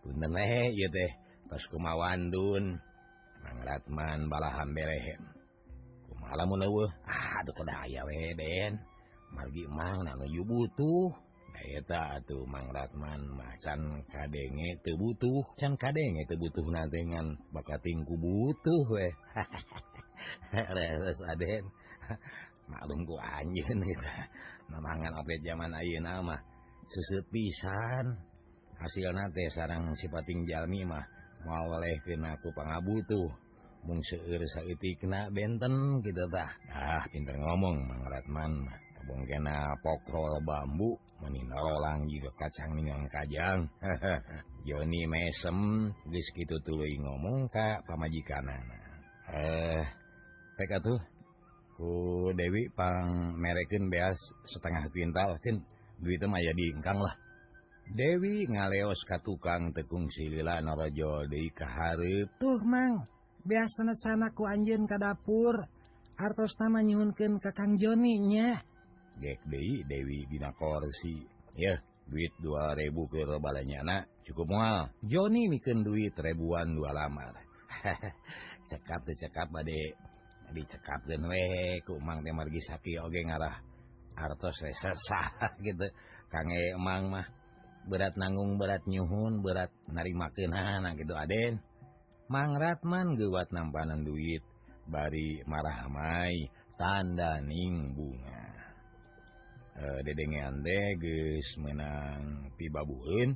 Punten 0.02 0.32
lehe 0.32 0.72
ieu 0.74 0.88
teh 0.90 1.10
tos 1.46 1.62
kumawan 1.70 2.32
dun. 2.32 2.80
Mangratman 3.44 4.26
balahan 4.26 4.68
berehem 4.74 5.22
kumaha 6.10 6.34
lamun 6.36 6.66
eueuh 6.66 6.90
ah 7.08 7.40
aduh 7.40 7.54
kada 7.56 7.88
aya 7.88 8.04
we 8.08 8.34
Den? 8.36 8.76
Margi 9.30 9.64
mang 9.70 10.02
nanu 10.02 10.26
yubutuh 10.26 11.29
eta 11.64 12.20
atuh 12.20 12.44
Mangratman 12.48 13.20
macan 13.36 14.02
kadenge 14.08 14.80
tebutuh 14.82 15.44
can 15.60 15.76
kadenge 15.76 16.24
tebutuh 16.28 16.64
nadengan 16.68 17.36
baka 17.52 17.76
tingku 17.80 18.16
butuh 18.16 18.84
weh 18.88 19.12
Aden. 20.52 21.64
Maklum 22.70 23.00
ku 23.06 23.14
anjeun 23.18 23.80
eta. 23.82 24.14
Namangan 24.70 25.18
ope 25.18 25.34
zaman 25.42 25.74
ayeuna 25.74 26.22
mah 26.22 26.40
seuseup 26.86 27.26
pisan. 27.30 28.14
Hasilna 28.80 29.28
teh 29.34 29.48
sarang 29.52 29.92
sipating 29.92 30.48
jalmi 30.48 30.86
mah 30.86 31.04
maoleh 31.44 31.98
kena 32.06 32.38
ku 32.38 32.48
pangabutuh. 32.54 33.28
Mung 33.80 34.00
seueur 34.04 34.44
saeutikna 34.44 35.32
benten 35.32 36.04
kita 36.04 36.24
tah. 36.28 36.50
Ah 36.68 37.04
pinter 37.08 37.36
ngomong 37.36 37.76
Mangratman 37.88 38.52
mah. 38.68 38.89
mungkin 39.08 39.48
pokrol 39.80 40.40
bambu 40.44 40.96
menrolang 41.20 42.08
juga 42.08 42.30
kacang 42.36 42.72
ningang 42.76 43.04
kajang. 43.08 43.68
Joni 44.66 45.08
mesem 45.08 45.88
gitu 46.12 46.56
tulu 46.60 46.84
ngomong 46.84 47.48
Ka 47.48 47.80
pamajikan 47.88 48.44
eh 49.30 49.84
teka 50.58 50.82
tuh 50.84 51.00
ku 51.78 52.28
Dewi 52.36 52.68
pang 52.76 53.32
merekin 53.40 53.88
beas 53.88 54.18
setengah 54.44 54.84
kintal 54.92 55.38
kan 55.40 55.56
duit 56.00 56.20
mah 56.24 56.40
aya 56.40 56.52
diingkang 56.52 57.00
lah. 57.00 57.14
Dewi 57.90 58.46
ngaleos 58.46 59.02
ka 59.02 59.18
tukang 59.18 59.74
tekung 59.74 60.06
silila 60.12 60.62
norojo 60.62 61.26
di 61.26 61.50
keharip 61.50 62.38
tuh 62.38 62.62
mang 62.62 63.02
biasa 63.42 63.96
sana 63.96 64.30
ku 64.30 64.46
anjin 64.46 64.86
ke 64.86 64.94
dapur 65.00 65.66
artos 66.20 66.54
nama 66.60 66.84
nyihunkan 66.84 67.40
ke 67.40 67.50
Kang 67.56 67.80
Joninya 67.80 68.60
korsi 70.56 71.16
ya 71.56 71.74
duit 72.10 72.32
2000 72.42 72.90
ke 72.90 73.38
balanya 73.38 73.86
anak 73.86 74.02
cukup 74.26 74.46
mual. 74.50 74.80
Joni 75.06 75.46
miken 75.46 75.86
duit 75.86 76.14
ribuan 76.18 76.74
dua 76.74 76.90
lamar 76.90 77.38
cekap 78.70 79.06
cekap 79.06 79.48
bade. 79.50 79.94
Dicekap 80.50 81.06
dan 81.06 81.30
we 81.30 81.78
kumang 81.86 82.26
teh 82.26 82.34
margi 82.34 82.58
saki 82.58 82.98
oge 82.98 83.22
ngarah 83.22 83.54
artos 84.18 84.66
resesah 84.66 85.30
gitu. 85.66 85.86
Kange 86.26 86.74
emang 86.74 87.14
mah 87.14 87.26
berat 87.86 88.18
nanggung 88.18 88.58
berat 88.58 88.82
nyuhun 88.86 89.46
berat 89.46 89.70
narimakeun 89.86 90.50
nah 90.50 90.90
gitu 90.98 91.14
aden. 91.14 91.62
Mang 92.30 92.54
Ratman 92.58 93.18
gewat 93.18 93.50
nampanan 93.50 94.06
duit 94.06 94.42
bari 94.90 95.42
marah 95.46 95.86
mai 95.86 96.50
tanda 96.74 97.38
ning 97.42 97.94
bunga. 97.94 98.49
Eh, 99.80 100.04
degen 100.04 100.60
deges 100.60 101.56
menang 101.56 102.52
pibabuun 102.60 103.32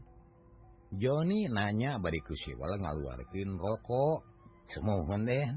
Joni 0.94 1.48
nanya 1.48 1.96
bari 1.96 2.20
wala 2.54 2.76
ngaluarkin 2.78 3.56
rokok. 3.58 4.22
Semohon 4.70 5.26
deh. 5.26 5.48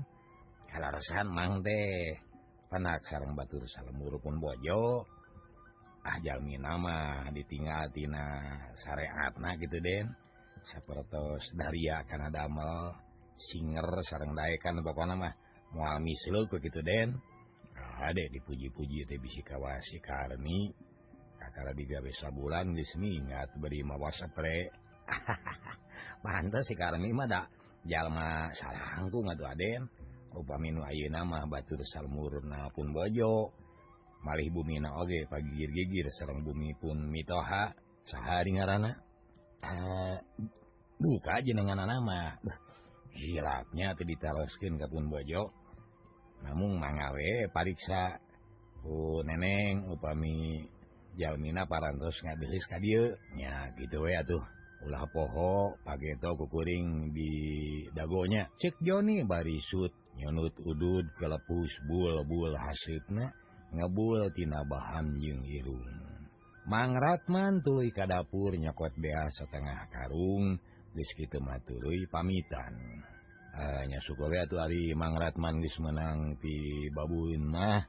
Kalsan 0.65 1.29
mang 1.29 1.61
deh. 1.61 2.17
Panak 2.71 3.05
sarang 3.05 3.37
Batur 3.37 3.67
salemur 3.69 4.17
pun 4.17 4.41
bojo. 4.41 5.05
Ahjalmi 6.01 6.57
nama 6.57 7.29
ditinggaltina 7.29 8.25
syariatna 8.73 9.59
gitu 9.61 9.77
Den. 9.77 10.09
Sapertos 10.65 11.53
Daria 11.53 12.01
Kanadamel 12.09 12.97
singer 13.37 14.01
sarang 14.01 14.33
daikan 14.33 14.81
pokok 14.81 15.05
mah. 15.13 15.35
Muami 15.75 16.17
seluku 16.17 16.57
gitu 16.57 16.81
Den. 16.81 17.13
Ade 17.97 18.29
dipuji-puji 18.29 19.09
bisikawasi 19.17 19.97
Karni 19.99 20.69
acara 21.41 21.73
digawe 21.73 22.11
sabulan 22.13 22.75
dismingat 22.75 23.57
beri 23.57 23.81
mawasa 23.81 24.29
pre 24.29 24.69
pantas 26.21 26.65
si 26.69 26.75
Karni 26.77 27.09
mah 27.15 27.47
jalma 27.87 28.51
salahku 28.51 29.23
ngadu 29.23 29.43
Aden. 29.47 29.83
Upami 30.37 30.69
nu 30.69 30.85
ayeuna 30.85 31.25
nama 31.25 31.49
batur 31.49 31.81
salmurna 31.81 32.69
pun 32.69 32.93
bojo. 32.93 33.49
Malih 34.21 34.51
bumi 34.53 34.77
na 34.83 34.93
oge 34.99 35.25
pagigir-gigir 35.25 36.11
sareng 36.13 36.43
bumi 36.43 36.75
pun 36.77 37.09
mitoha. 37.09 37.73
Sahari 38.05 38.53
ngaranna 38.53 38.91
uh, 39.63 39.67
eh, 39.67 40.17
buka 40.99 41.41
jenengan 41.43 41.83
nama 41.83 42.37
hilapnya 43.11 43.91
tadi 43.97 44.13
ditaloskeun 44.13 44.77
ka 44.77 44.85
pun 44.91 45.09
bojo. 45.09 45.49
namun 46.45 46.77
mangawe 46.77 47.49
pariksa. 47.53 48.19
Ku 48.77 49.19
neneng 49.25 49.89
upami 49.91 50.63
Jalmina 51.17 51.65
parantos 51.65 52.21
ngabilis 52.21 52.69
ka 52.69 52.77
dieunya 52.77 53.73
gitu 53.75 54.05
we 54.05 54.13
atuh. 54.13 54.43
Ulah 54.85 55.09
poho 55.09 55.73
pageto 55.81 56.37
kukuring 56.37 57.09
di 57.09 57.33
dagonya. 57.89 58.45
Cek 58.61 58.77
Joni 58.85 59.25
barisut 59.25 59.89
nyunut 60.21 60.53
udud 60.61 61.09
kelepus 61.17 61.73
bulbul 61.89 62.53
hasitna 62.53 63.33
ngebul 63.73 64.29
tina 64.37 64.61
bahan 64.61 65.17
jeung 65.17 65.41
irung. 65.41 65.89
Mangratman 66.69 67.65
tuluy 67.65 67.89
ka 67.89 68.05
dapur 68.05 68.53
nyokot 68.53 68.93
bea 69.01 69.25
setengah 69.33 69.89
karung 69.89 70.61
geus 70.93 71.11
kitu 71.17 71.41
mah 71.41 71.57
tuluy 71.65 72.05
pamitan. 72.13 72.77
hanya 73.57 73.99
suku 74.05 74.29
tuh 74.45 74.61
hari 74.61 74.93
mangrat 74.93 75.33
manggis 75.41 75.73
menang 75.81 76.37
di 76.37 76.87
babuin 76.93 77.41
mah. 77.41 77.81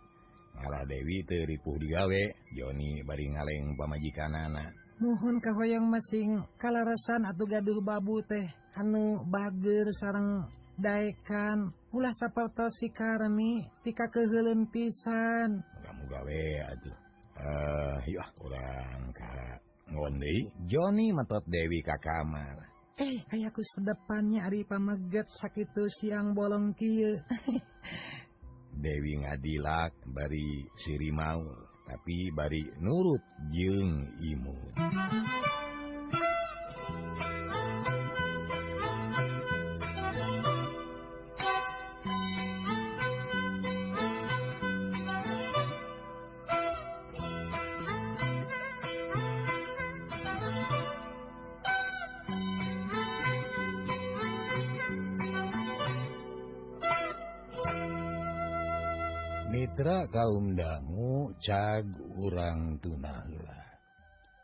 Ngalah 0.59 0.89
Dewi 0.91 1.23
teripuh 1.23 1.79
digawe 1.79 2.23
Joni 2.57 3.07
bari 3.07 3.31
ngaleng 3.31 3.79
pamajikan 3.79 4.35
anak 4.35 4.89
mohon 4.99 5.39
kahoyong 5.39 5.87
masing 5.87 6.43
kalarasan 6.59 7.23
atau 7.23 7.47
gaduh 7.47 7.79
babu 7.79 8.19
teh. 8.27 8.47
Anu 8.79 9.27
bager 9.27 9.91
sarang 9.91 10.47
daekan 10.79 11.75
ulah 11.91 12.15
sapertos 12.15 12.79
si 12.79 12.95
karmi 12.95 13.67
tika 13.83 14.07
kehelen 14.07 14.71
pisan. 14.71 15.63
Kamu 15.83 16.03
gawe 16.07 16.43
atuh. 16.75 16.97
Eh 17.39 17.47
uh, 17.47 17.99
yuk 18.11 18.27
orang 18.43 19.15
ka 19.15 19.35
ngondei 19.91 20.51
Joni 20.67 21.15
metot 21.15 21.43
Dewi 21.47 21.83
ka 21.83 21.99
kamar. 21.99 22.78
eh 23.07 23.23
ayahku 23.31 23.63
sedepannya 23.63 24.43
Ari 24.43 24.67
pameget 24.67 25.31
sakit 25.31 25.71
siang 25.87 26.35
bolong 26.35 26.75
Ki 26.75 27.07
Dewi 28.83 29.23
ngadilak 29.23 29.95
bari 30.03 30.67
siri 30.75 31.15
mau 31.15 31.47
tapi 31.87 32.35
bari 32.35 32.63
nurut 32.83 33.23
jeng 33.55 34.03
imut 34.19 34.75
kaum 60.29 60.53
dangu 60.53 61.33
cag 61.41 61.89
urang 62.21 62.77
tunahlah 62.85 63.65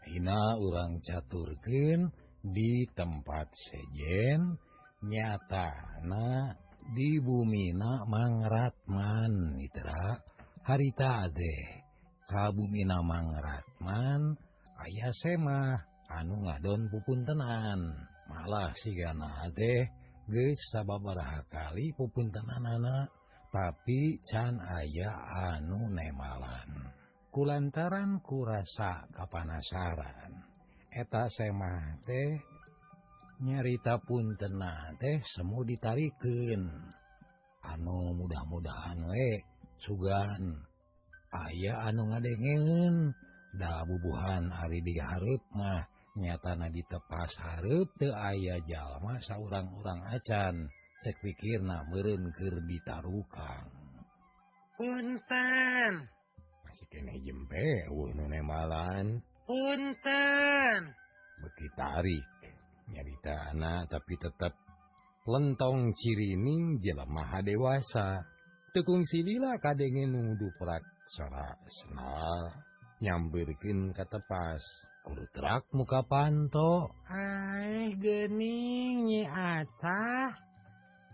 Hina 0.09 0.57
urang 0.57 0.97
caturken 1.05 2.09
di 2.41 2.89
tempat 2.97 3.53
sejen 3.53 4.57
nyata 5.05 6.01
na 6.09 6.57
di 6.97 7.21
bumina 7.21 8.01
mangratman 8.09 9.61
Mitra 9.61 10.25
harita 10.65 11.29
deh 11.29 11.85
kabumina 12.33 13.05
mangratman 13.05 14.41
ayah 14.89 15.13
semah 15.13 15.85
anu 16.17 16.49
ngadon 16.49 16.89
pupun 16.89 17.29
tenan 17.29 17.93
malah 18.33 18.73
sigana 18.73 19.53
deh 19.53 19.85
ge 20.33 20.47
sababarahakali 20.73 21.93
pupun 21.93 22.33
tenan 22.33 22.65
anak 22.65 23.13
tapi 23.55 24.19
can 24.27 24.59
aya 24.59 25.15
anu 25.55 25.87
nemalan. 25.87 26.91
Kulantaran 27.31 28.19
kurasa 28.19 29.07
kapanasaran. 29.15 30.43
Eta 30.91 31.31
semah 31.31 32.03
teh 32.03 32.35
nyarita 33.47 34.03
pun 34.03 34.35
tena 34.35 34.91
teh 34.99 35.23
semu 35.23 35.63
ditarikin. 35.63 36.67
Anu 37.63 38.19
mudah-mudahan 38.19 39.07
we 39.07 39.39
sugan. 39.79 40.67
Aya 41.31 41.91
anu 41.91 42.11
ngadengen 42.11 43.15
da 43.55 43.87
bubuhan 43.87 44.51
Ari 44.51 44.83
diharep 44.83 45.43
mah 45.55 45.83
nyatana 46.19 46.71
ditepas 46.71 47.35
Harep 47.39 47.87
te 47.99 48.11
aya 48.11 48.59
jalma 48.67 49.19
saurang-urang 49.23 50.03
acan. 50.11 50.71
cek 51.03 51.17
pikir 51.25 51.65
nah 51.65 51.83
merenkir 51.89 52.61
ditarukan 52.63 53.67
punten 54.77 55.93
masih 56.69 56.87
kene 56.93 57.19
jempe 57.23 57.91
nu 57.91 58.27
malan 58.43 59.23
punten 59.49 60.95
beki 61.45 61.69
tarik. 61.77 62.27
Nyarita 62.85 63.57
anak 63.57 63.89
tapi 63.93 64.15
tetap 64.21 64.53
lentong 65.25 65.93
cirining 65.97 66.81
jelema 66.81 67.41
dewasa. 67.41 68.25
Tekung 68.75 69.07
silila 69.07 69.57
kadenge 69.63 70.05
nungdu 70.11 70.51
perak 70.59 70.83
sora 71.07 71.55
senal 71.71 72.51
nyambirkin 72.99 73.95
katepas 73.95 74.61
pas 75.05 75.63
muka 75.77 76.01
panto. 76.09 76.91
Hai 77.07 77.95
geningnya 78.01 79.31
acah. 79.31 80.33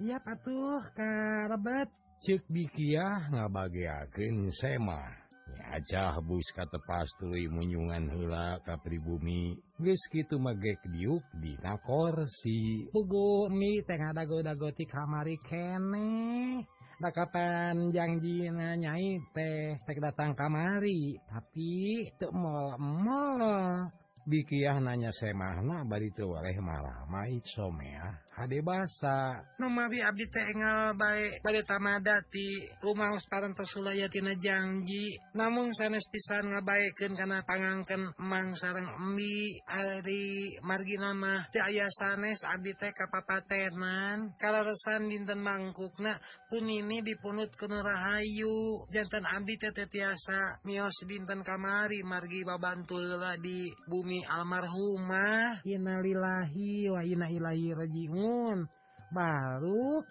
Iya 0.00 0.16
patuh 0.16 0.80
ka 0.96 1.12
rebet 1.52 1.92
cek 2.24 2.48
bikiah 2.48 3.28
ngabagiakeun 3.36 4.48
Nya 4.48 5.64
acah 5.76 6.16
bus 6.24 6.48
katepas 6.56 7.12
tuluy 7.20 7.44
munyungan 7.52 8.08
heula 8.08 8.56
ka 8.64 8.80
pribumi. 8.80 9.60
Geus 9.76 10.00
kitu 10.08 10.40
magek 10.40 10.80
diuk 10.88 11.20
dina 11.36 11.76
korsi 11.84 12.88
pugu 12.88 13.52
mi 13.52 13.84
teh 13.84 14.00
ngadago-dago 14.00 14.72
ti 14.72 14.88
kamari 14.88 15.36
kene. 15.44 16.64
Da 16.96 17.12
kapan 17.12 17.92
janjina 17.92 18.80
nyai 18.80 19.20
teh 19.36 19.84
tek 19.84 20.00
datang 20.00 20.32
kamari. 20.32 21.20
Tapi 21.28 22.08
teu 22.16 22.32
mol-mol. 22.32 23.99
bikiah 24.28 24.78
nanya 24.80 25.12
semahna 25.12 25.84
bari 25.88 26.12
teu 26.12 26.32
waleh 26.32 26.56
malah 26.60 27.04
mait 27.08 27.44
somea 27.44 28.30
hade 28.40 28.64
basa. 28.64 29.44
Nu 29.60 29.68
mari 29.68 30.00
abdi 30.00 30.24
teh 30.32 30.44
enggal 30.56 30.96
bae 30.96 31.44
bade 31.44 31.60
tamada 31.60 32.24
ti 32.32 32.64
rumaos 32.80 33.28
parantos 33.28 33.68
sulaya 33.68 34.08
tina 34.08 34.32
janji 34.32 35.20
namun 35.36 35.76
sanes 35.76 36.08
pisan 36.08 36.48
ngabaekeun 36.48 37.12
kana 37.20 37.44
pangangken 37.44 38.16
emang 38.16 38.56
sareng 38.56 38.88
embi 38.88 39.60
ari 39.68 40.56
margina 40.64 41.12
mah. 41.12 41.52
Teu 41.52 41.60
aya 41.60 41.92
sanes 41.92 42.40
abdi 42.48 42.72
teh 42.80 42.96
kapapatenan 42.96 44.32
kalaresan 44.40 45.12
dinten 45.12 45.44
mangkukna 45.44 46.16
punini 46.48 47.04
dipunut 47.04 47.52
ku 47.52 47.68
rahayu 47.68 48.88
Janten 48.88 49.28
abdi 49.28 49.60
teh 49.60 49.74
tiasa 49.74 50.64
mios 50.64 50.96
dinten 51.04 51.44
kamari 51.44 52.00
margi 52.00 52.40
babantul 52.40 53.20
di 53.44 53.68
bumi 53.84 54.09
Umi 54.10 54.26
almarhumah. 54.26 55.62
Innalillahi 55.62 56.90
wa 56.90 56.98
innailaihi 56.98 57.78
rajiun. 57.78 58.66
Baru 59.14 60.02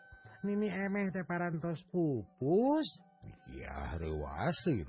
Nini 0.48 0.72
emeh 0.72 1.12
teparantos 1.12 1.84
pupus. 1.92 3.04
Ya 3.52 4.00
rewasin 4.00 4.88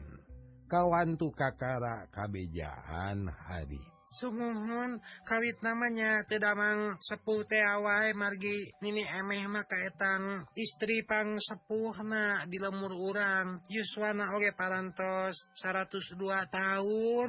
kawan 0.71 1.19
tu 1.19 1.35
kakara 1.35 2.07
kabejahan 2.15 3.27
hari 3.35 3.83
sungguhun 4.11 4.99
kawit 5.23 5.63
namanya 5.63 6.27
tedamang 6.27 6.99
sepuh 6.99 7.47
teawai 7.47 8.11
margi 8.19 8.67
nini 8.83 9.07
emeh 9.07 9.47
mah 9.47 9.63
etang 9.71 10.51
istri 10.59 11.07
pang 11.07 11.39
sepuhna 11.39 12.45
di 12.51 12.59
lemur 12.59 12.91
urang. 12.91 13.63
Yuswana 13.71 14.35
oge 14.35 14.51
parantos 14.51 15.55
102 15.63 16.19
tahun. 16.51 17.29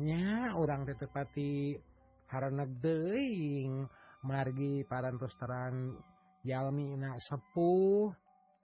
Nya 0.00 0.56
orang 0.56 0.88
tetepati 0.88 1.76
haranak 2.32 2.80
deing 2.80 3.84
margi 4.24 4.80
parantos 4.88 5.36
terang 5.36 6.00
jalmi 6.40 6.96
na 6.96 7.20
sepuh 7.20 8.08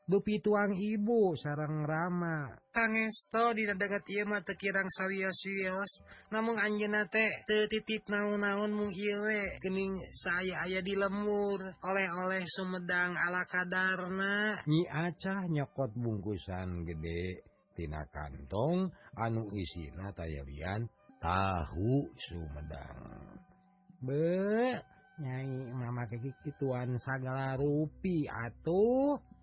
dupi 0.07 0.39
tuang 0.39 0.71
ibu 0.79 1.35
sarang 1.35 1.83
Rama. 1.83 2.55
Angesto 2.71 3.51
didagat 3.51 4.07
mah 4.31 4.43
tekirang 4.47 4.87
sawios 4.87 5.43
wios 5.51 5.93
namun 6.31 6.55
Anjena 6.63 7.03
teh 7.11 7.43
tertitip 7.43 8.07
naon-naon 8.07 8.71
mu 8.71 8.87
Iwe 8.87 9.59
kening 9.59 9.99
saya 10.15 10.63
aya 10.63 10.79
di 10.81 10.95
lemur 10.95 11.59
oleh-oleh 11.83 12.47
Sumedang 12.47 13.19
ala 13.19 13.43
kadarna. 13.51 14.63
Nyi 14.71 14.87
acah 14.87 15.51
nyokot 15.51 15.91
bungkusan 15.99 16.87
gedetina 16.87 18.07
kantong 18.15 18.95
anu 19.19 19.51
isina 19.59 20.15
tayyan 20.15 20.87
tahu 21.19 22.07
Sumedang. 22.15 23.43
Be 23.99 24.71
nyai 25.17 25.73
mama 25.73 26.05
kayak 26.07 26.37
gituan 26.45 26.95
segala 27.01 27.57
rupi 27.59 28.29
atuh. 28.29 29.36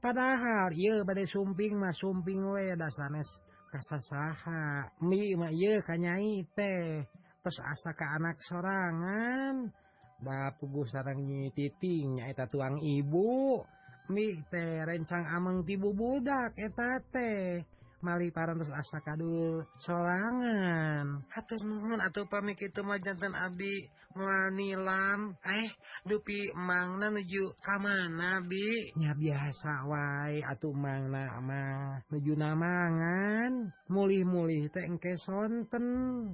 padahal 0.00 0.72
ia 0.72 1.04
badai 1.04 1.28
sumping 1.28 1.76
mah 1.76 1.94
sumping 1.94 2.40
we 2.50 2.72
dasanes 2.74 3.38
kasasaha. 3.70 4.90
Mi 5.06 5.36
mah 5.38 5.52
ieu 5.54 5.78
kanyai 5.84 6.42
teh. 6.56 7.06
Terus 7.40 7.58
asa 7.64 7.96
ke 7.96 8.04
anak 8.04 8.36
sorangan 8.44 9.72
da 10.20 10.52
puguh 10.52 10.84
sarang 10.84 11.24
nyi 11.24 11.48
titing 11.56 12.20
nyaeta 12.20 12.44
tuang 12.50 12.76
ibu. 12.82 13.64
Mi 14.12 14.36
teh 14.50 14.84
rencang 14.84 15.24
ameng 15.24 15.64
ti 15.64 15.78
budak 15.78 16.58
eta 16.58 17.00
teh. 17.08 17.64
Mali 18.00 18.32
parantos 18.32 18.72
asa 18.72 19.00
kadul 19.04 19.64
sorangan. 19.76 21.24
Hatur 21.28 21.60
nuhun 21.68 22.00
atuh 22.00 22.24
pamik 22.28 22.60
itu 22.64 22.80
mah 22.80 22.96
janten 22.96 23.36
abdi 23.36 23.84
melanilam 24.14 25.38
eh 25.46 25.70
dupi 26.02 26.50
Mangna 26.56 27.10
nuju 27.10 27.54
kamana 27.62 28.42
Binya 28.42 29.12
biasa 29.14 29.86
wae 29.86 30.42
atuh 30.42 30.74
Mangna 30.74 31.38
mah 31.38 32.02
nuju 32.10 32.34
namangan. 32.34 33.70
Mulih-mulih 33.90 34.70
teh 34.70 34.86
engke 34.86 35.14
sonten. 35.18 35.86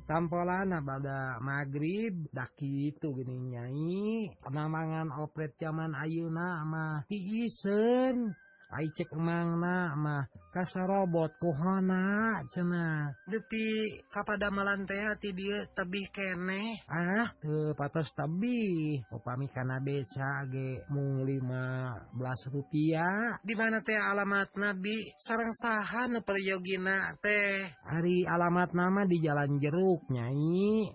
Tampolana 0.08 0.80
bada 0.80 1.40
magrib 1.40 2.28
dah 2.32 2.48
kitu 2.56 3.12
gini 3.16 3.56
nyai. 3.56 4.32
Penamangan 4.40 5.12
opret 5.12 5.56
zaman 5.60 5.92
mah 5.92 6.52
ama 6.64 6.86
piisen 7.08 8.36
cek 8.66 9.14
emangmah 9.14 10.26
kasar 10.50 10.90
robot 10.90 11.38
kohona 11.38 12.42
cena. 12.50 13.14
Depi 13.30 14.02
kepada 14.10 14.50
teh 14.88 15.00
hati 15.00 15.30
dia 15.30 15.62
tebih 15.70 16.10
kene. 16.10 16.82
Ah 16.90 17.30
ke 17.38 17.76
patos 17.78 18.10
tebih 18.16 19.06
upami 19.14 19.46
kana 19.54 19.78
beca 19.78 20.48
ge 20.50 20.82
mung 20.90 21.22
15 21.22 22.52
rupiah. 22.52 23.38
Di 23.44 23.54
mana 23.54 23.84
teh 23.86 23.94
alamat 23.94 24.50
nabi? 24.58 25.14
Sarang 25.14 25.54
saha 25.54 26.10
periogina 26.24 27.14
teh. 27.22 27.70
Hari 27.86 28.26
alamat 28.26 28.74
nama 28.74 29.06
di 29.06 29.22
jalan 29.22 29.62
jeruk 29.62 30.10
nyai. 30.10 30.90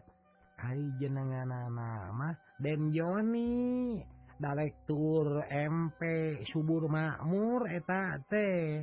Hari 0.59 0.85
jenengan 0.99 1.49
nama 1.49 2.35
Den 2.61 2.93
Joni. 2.93 4.20
Dalektur 4.41 5.45
MP 5.53 6.01
subur 6.49 6.89
makmur 6.89 7.69
eta 7.69 8.17
teh 8.25 8.81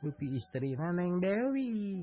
dupi 0.00 0.32
istri 0.40 0.72
Neng 0.72 1.20
Dewi. 1.20 2.00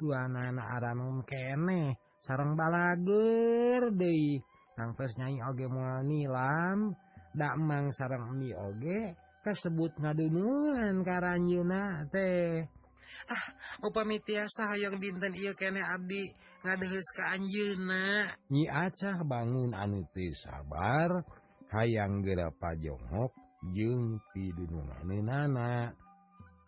Dua 0.00 0.24
anak 0.24 0.80
aranum 0.80 1.20
kene 1.28 2.00
sarang 2.24 2.56
balager 2.56 3.92
nang 3.92 4.96
tangpes 4.96 5.12
nyai 5.20 5.44
oge 5.44 5.68
moal 5.68 6.08
nilam 6.08 6.96
dak 7.36 7.60
mang 7.60 7.92
sarang 7.92 8.32
mi 8.32 8.56
oge 8.56 9.12
kasebut 9.44 9.92
ngadunungan 10.00 11.04
karanjuna 11.04 12.08
teh 12.08 12.64
ah 13.28 13.44
upami 13.84 14.24
tiasa 14.24 14.72
hayang 14.72 14.96
dinten 14.96 15.36
iya 15.36 15.52
kene 15.52 15.84
abdi. 15.84 16.32
Ngadeheus 16.62 17.08
ka 17.18 17.34
anjeunna 17.34 18.38
nyi 18.46 18.70
acah 18.70 19.18
bangun 19.26 19.74
anu 19.74 20.06
teu 20.14 20.30
sabar 20.30 21.26
hayang 21.72 22.20
geura 22.20 22.52
Jonghok 22.76 23.32
jeung 23.72 24.20
pidununganeunana 24.36 25.96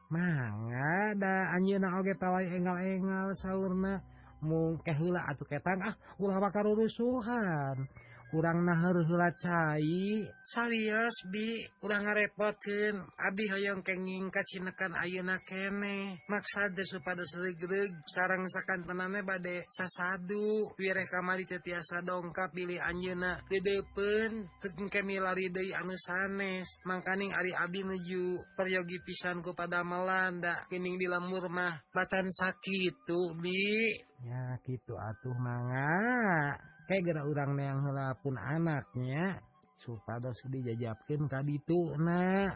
mangga 0.09 1.13
da 1.21 1.53
anjeunna 1.53 2.01
oge 2.01 2.17
tawai 2.17 2.49
enggal-enggal 2.49 3.37
saurna. 3.37 4.01
Mung 4.45 4.77
kehela 4.85 5.25
atuh 5.25 5.49
ketang 5.49 5.81
ah 5.81 5.97
ulah 6.21 6.37
bakal 6.37 6.77
rusuhan. 6.77 7.89
kurang 8.35 8.67
nahurla 8.67 9.31
cair 9.39 10.27
serius 10.43 11.15
bi 11.31 11.63
kurang 11.79 12.03
ngarepotkeun 12.03 12.99
Abi 13.15 13.47
Hoong 13.47 13.87
kenging 13.87 14.27
kacinekan 14.35 14.99
Ayeuna 14.99 15.39
kene. 15.47 16.19
Maksa 16.27 16.67
desu 16.75 16.99
pada 16.99 17.23
seregreg 17.23 17.95
sarang 18.11 18.43
sakan 18.51 18.83
tenane 18.83 19.23
sasadu. 19.71 20.75
Wireh 20.75 21.07
kamari 21.07 21.47
tetiasa 21.47 22.03
dongkap 22.03 22.51
pilih 22.51 22.83
Anjena 22.83 23.39
dedepen. 23.47 24.51
Kegeng 24.59 24.91
kemi 24.91 25.23
lari 25.23 25.47
deui 25.55 25.71
anu 25.71 25.95
sanes. 25.95 26.67
Mangkaning 26.83 27.31
ari 27.31 27.55
abi 27.55 27.87
nuju 27.87 28.43
peryogi 28.59 28.99
pisanku 29.07 29.55
pada 29.55 29.87
Melanda 29.87 30.67
kening 30.67 30.99
di 30.99 31.07
lemur 31.07 31.47
mah 31.47 31.87
batan 31.95 32.27
sakit 32.27 33.07
tuh 33.07 33.39
bi. 33.39 33.95
Ya 34.27 34.59
gitu 34.67 34.99
atuh 34.99 35.37
mangga. 35.39 36.74
kayak 36.85 37.25
urang 37.25 37.57
neang 37.57 37.81
heula 37.81 38.13
pun 38.21 38.37
anaknya 38.37 39.41
supados 39.81 40.37
dijajapkan 40.49 41.29
tadi 41.29 41.57
itu 41.57 41.97
na 41.97 42.53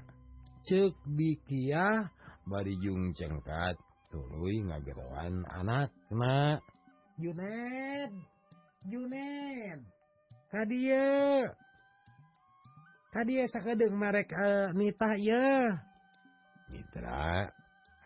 cek 0.65 0.95
bikiah 1.17 2.09
barijung 2.45 3.13
cengkat 3.17 3.77
tuluy 4.13 4.65
ngageroan 4.65 5.45
anak 5.49 5.93
na 6.13 6.61
Juned 7.17 8.13
Juned 8.89 9.81
kadia 10.53 11.09
kadia 13.13 13.45
sakadeng 13.49 13.97
marek 13.97 14.33
uh, 14.33 14.73
nitah 14.77 15.15
ya 15.21 15.49
Mitra 16.69 17.49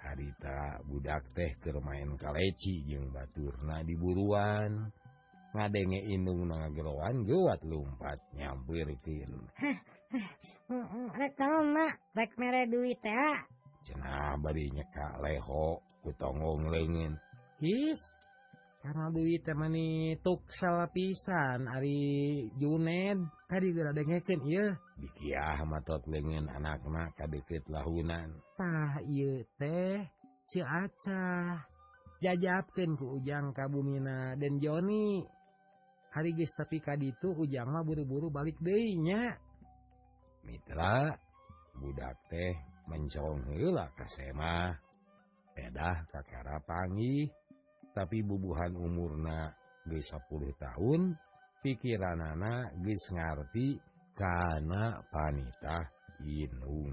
harita 0.07 0.79
budak 0.87 1.27
teh 1.35 1.51
kemain 1.59 2.15
kaleci 2.15 2.87
jeung 2.87 3.11
baturna 3.11 3.83
di 3.83 3.95
buruan. 3.99 4.87
ngadenge 5.53 6.01
inung 6.09 6.49
nageloan 6.49 7.29
gewat 7.29 7.61
lumpat 7.65 8.19
nyampirkin 8.33 9.33
eh, 9.61 9.77
rek 12.17 12.33
mere 12.37 12.69
duit 12.69 13.01
ya. 13.01 13.45
Cenah 13.83 14.39
bari 14.39 14.71
nyeka 14.71 15.19
leho 15.21 15.81
kutonggong 16.05 16.71
lengin. 16.71 17.17
His 17.59 18.01
karena 18.83 19.15
duit 19.15 19.47
teman 19.47 19.71
mani 19.71 20.19
salah 20.51 20.91
pisan 20.91 21.71
ari 21.71 22.51
Juned 22.59 23.31
tadi 23.47 23.69
gara 23.71 23.95
dengekeun 23.95 24.43
ieu. 24.43 24.75
Bikiah 24.99 25.63
matot 25.63 26.03
leungeun 26.11 26.51
anakna 26.51 27.15
ka 27.15 27.31
deukeut 27.31 27.63
lahunan. 27.71 28.35
Tah 28.59 28.99
ieu 29.07 29.47
teh 29.55 30.03
ciaca 30.51 31.63
jajapkeun 32.23 32.99
ku 32.99 33.19
Ujang 33.19 33.55
Kabumina 33.55 34.35
dan 34.39 34.59
Joni 34.59 35.23
hari 36.13 36.37
geus 36.37 36.53
tapi 36.53 36.79
ka 36.79 36.95
ditu 36.95 37.33
ujang 37.33 37.73
mah 37.73 37.83
buru-buru 37.83 38.29
balik 38.29 38.61
deui 38.61 39.01
nya 39.01 39.33
Mitra 40.45 41.09
budak 41.81 42.19
teh 42.29 42.53
menconghela 42.87 43.89
kasemah 43.97 44.77
pedah 45.57 46.05
kakara 46.13 46.61
pangi 46.63 47.27
tapi 47.97 48.21
bubuhan 48.21 48.77
umurna 48.77 49.53
geus 49.89 50.13
10 50.13 50.53
tahun 50.61 51.17
pikiranana 51.65 52.77
geus 52.83 53.09
ngarti 53.15 53.81
kana 54.13 55.01
panitah 55.09 55.89
inung. 56.21 56.93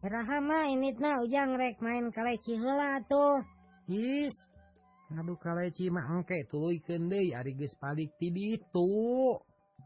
Rahama 0.00 0.64
ini 0.72 0.96
na 0.96 1.20
ujang 1.20 1.60
rek 1.60 1.76
main 1.84 2.08
kaleci 2.08 2.56
heula 2.56 3.04
tuh. 3.04 3.44
Yes, 3.84 4.32
Nado 5.10 5.34
kaleci 5.34 5.90
mah 5.90 6.06
engke 6.06 6.46
tuluykeun 6.46 7.10
deui 7.10 7.34
ari 7.34 7.58
geus 7.58 7.74
balik 7.74 8.14
ti 8.14 8.30
ditu. 8.30 9.34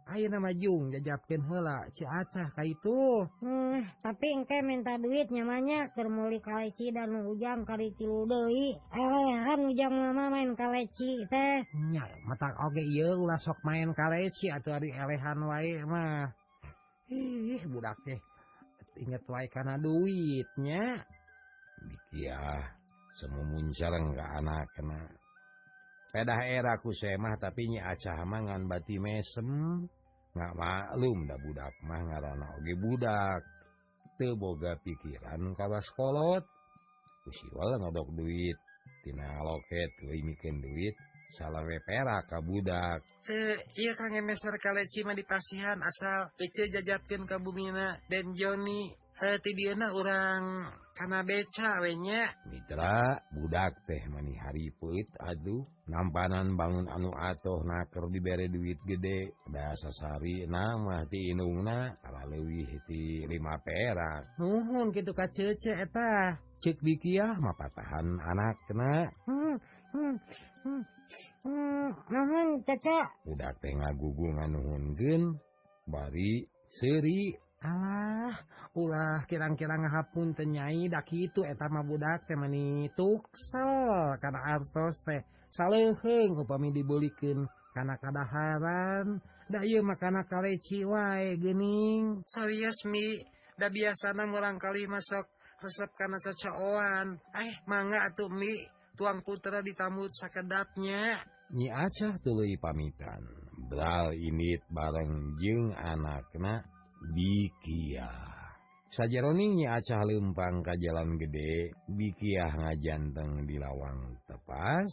Ayeuna 0.04 0.37
mah 0.37 0.52
jung 0.52 0.92
jajapkeun 0.92 1.48
heula. 1.48 1.88
Ci 1.96 2.04
Acah 2.04 2.52
ka 2.52 2.60
itu. 2.60 3.24
Hmm, 3.40 3.80
tapi 4.04 4.37
engke 4.37 4.60
minta 4.60 5.00
duit 5.00 5.32
nyamanya 5.32 5.88
termuli 5.96 6.44
kaleci 6.44 6.92
dan 6.92 7.24
ujang 7.24 7.64
kari 7.64 7.96
tilu 7.96 8.28
deui. 8.28 8.76
Elehan 8.92 9.64
ujang 9.64 9.96
mama 9.96 10.28
main 10.28 10.52
kaleci 10.52 11.24
teh. 11.24 11.64
Nya 11.72 12.04
matak 12.28 12.60
oge 12.60 12.84
ieu 12.84 13.16
ulah 13.16 13.40
sok 13.40 13.64
main 13.64 13.96
kaleci 13.96 14.52
atuh 14.52 14.76
ari 14.76 14.92
elehan 14.92 15.40
wae 15.40 15.80
mah. 15.88 16.28
Ih 17.08 17.64
budak 17.64 17.96
teh. 18.04 18.20
Inget 19.00 19.24
wae 19.24 19.48
kana 19.48 19.80
duitnya. 19.80 21.00
Ya 22.12 22.60
semua 23.14 23.46
muncarang 23.46 24.11
nggak 24.11 24.31
anak 24.42 24.66
kena. 24.74 25.03
Era 26.14 26.79
ku 26.79 26.94
semah 26.94 27.35
tapi 27.38 27.70
nyi 27.70 27.81
acah 27.83 28.22
mangan 28.27 28.66
bati 28.66 28.98
mesem. 28.98 29.83
Nggak 30.35 30.55
maklum 30.59 31.18
dah 31.31 31.38
budak 31.38 31.74
mah 31.87 32.03
ngarana 32.11 32.46
oge 32.59 32.74
budak. 32.74 33.42
Teboga 34.18 34.79
pikiran 34.83 35.55
kawas 35.59 35.87
kolot. 35.94 36.42
Kusiwal 37.27 37.79
ngodok 37.83 38.14
duit. 38.14 38.59
Tina 39.03 39.42
loket 39.42 39.90
limikin 40.07 40.61
duit 40.61 40.94
salawe 41.35 41.77
perak 41.83 42.31
ka 42.31 42.38
budak. 42.38 43.03
Teu 43.27 43.59
ieu 43.79 43.94
kang 43.98 44.14
emeser 44.14 44.55
kaleci 44.59 45.03
mah 45.03 45.18
di 45.18 45.24
pasihan 45.27 45.83
asal 45.83 46.31
ece 46.38 46.70
jajapkeun 46.70 47.27
ka 47.27 47.42
bumina 47.42 47.98
dan 48.07 48.31
Joni. 48.35 48.94
Heuh 49.14 49.38
ti 49.38 49.55
dieuna 49.55 49.94
urang 49.94 50.66
karena 50.94 51.26
becanya 51.26 52.30
Mitra 52.46 53.18
budak 53.35 53.83
teh 53.83 54.02
mani 54.07 54.38
hari 54.38 54.70
aduh. 55.18 55.66
Nampanan 55.90 56.54
bangun 56.54 56.87
anu 56.87 57.11
atuh 57.11 57.61
naker 57.66 58.09
diberre 58.09 58.46
duit 58.46 58.78
gede. 58.87 59.35
Bahasa 59.50 59.90
Sari 59.90 60.46
nama 60.46 61.02
indungna 61.11 61.98
inungna 61.98 62.22
leuwih 62.30 62.70
di 62.87 63.26
lima 63.26 63.59
perak. 63.59 64.38
Nuhun 64.38 64.94
kitu 64.94 65.11
ka 65.11 65.26
cece 65.26 65.74
eta. 65.74 66.38
Cek 66.62 66.80
dikiah 66.80 67.37
mapatahan 67.42 68.16
anak 68.16 68.57
kena. 68.70 69.11
Hmm, 69.28 69.54
hmm, 69.92 70.14
hmm, 70.62 70.83
hmm, 71.42 71.87
nuhun 72.09 72.48
kakak 72.64 73.12
budak 73.26 73.52
teh 73.59 73.74
ngagugung 73.74 74.38
nuhun 74.38 74.94
bari 75.90 76.46
seuri. 76.70 77.43
Alah, 77.64 78.37
ulah 78.77 79.24
kirang-kirang 79.24 79.88
ngahapun 79.88 80.37
tenyai 80.37 80.85
kitu 81.09 81.40
itu 81.40 81.48
etama 81.48 81.81
budak 81.81 82.29
temani 82.29 82.92
tuksel 82.92 84.12
karena 84.20 84.40
artos 84.53 85.00
teh 85.00 85.24
saleheng 85.48 86.37
upami 86.37 86.77
dibulikeun 86.77 87.48
karena 87.72 87.96
kadaharan. 87.96 89.16
Da 89.48 89.64
ieu 89.64 89.81
mah 89.81 89.96
makana 89.96 90.29
kaleci 90.29 90.85
wae 90.85 91.40
geuning. 91.40 92.20
Serius 92.29 92.85
mi. 92.85 93.16
Da 93.57 93.72
biasana 93.72 94.29
ngurang 94.29 94.61
kali 94.61 94.85
masuk 94.85 95.24
resep 95.64 95.88
kana 95.96 96.20
cocoan 96.20 97.16
eh 97.33 97.64
mangga 97.64 98.12
atuh 98.12 98.29
mi. 98.29 98.61
Tuang 98.92 99.24
putra 99.24 99.64
ditamut 99.64 100.12
sakedapnya. 100.12 101.16
Nyi 101.57 101.72
acah 101.72 102.14
tuluy 102.20 102.61
pamitan. 102.61 103.24
Bral 103.72 104.12
init 104.12 104.62
bareng 104.68 105.40
jeung 105.40 105.72
anakna. 105.72 106.73
Bikia 107.12 108.09
sajaroningnya 108.95 109.77
acah 109.77 110.07
lempang 110.07 110.64
ke 110.64 110.79
jalan 110.81 111.21
gede 111.21 111.75
Bikiah 111.90 112.55
ngajanteng 112.55 113.45
di 113.45 113.61
lawang 113.61 114.17
tepas 114.25 114.88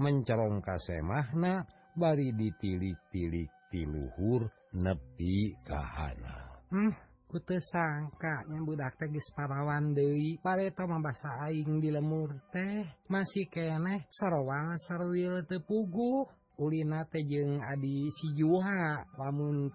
mencorong 0.00 0.58
kasemahna 0.58 1.62
bari 1.94 2.34
ditilik-tilik 2.34 3.70
tiluhur 3.70 4.50
nepi 4.74 5.54
kahana 5.62 6.58
hmm, 6.74 6.92
kute 7.34 7.58
sangkanya 7.58 8.62
budak 8.62 8.94
teh 8.94 9.10
geus 9.10 9.34
parawan 9.34 9.90
deui. 9.90 10.38
Pareto 10.38 10.86
basa 10.86 11.50
aing 11.50 11.82
di 11.82 11.90
lemur 11.90 12.30
teh 12.54 12.86
masih 13.10 13.50
keneh 13.50 14.06
sarowang 14.06 14.78
sarwil 14.78 15.42
teu 15.42 15.58
puguh. 15.66 16.30
Ulina 16.54 17.02
jeung 17.10 17.58
Adi 17.58 18.06
sijuha 18.14 19.02
lamun 19.18 19.74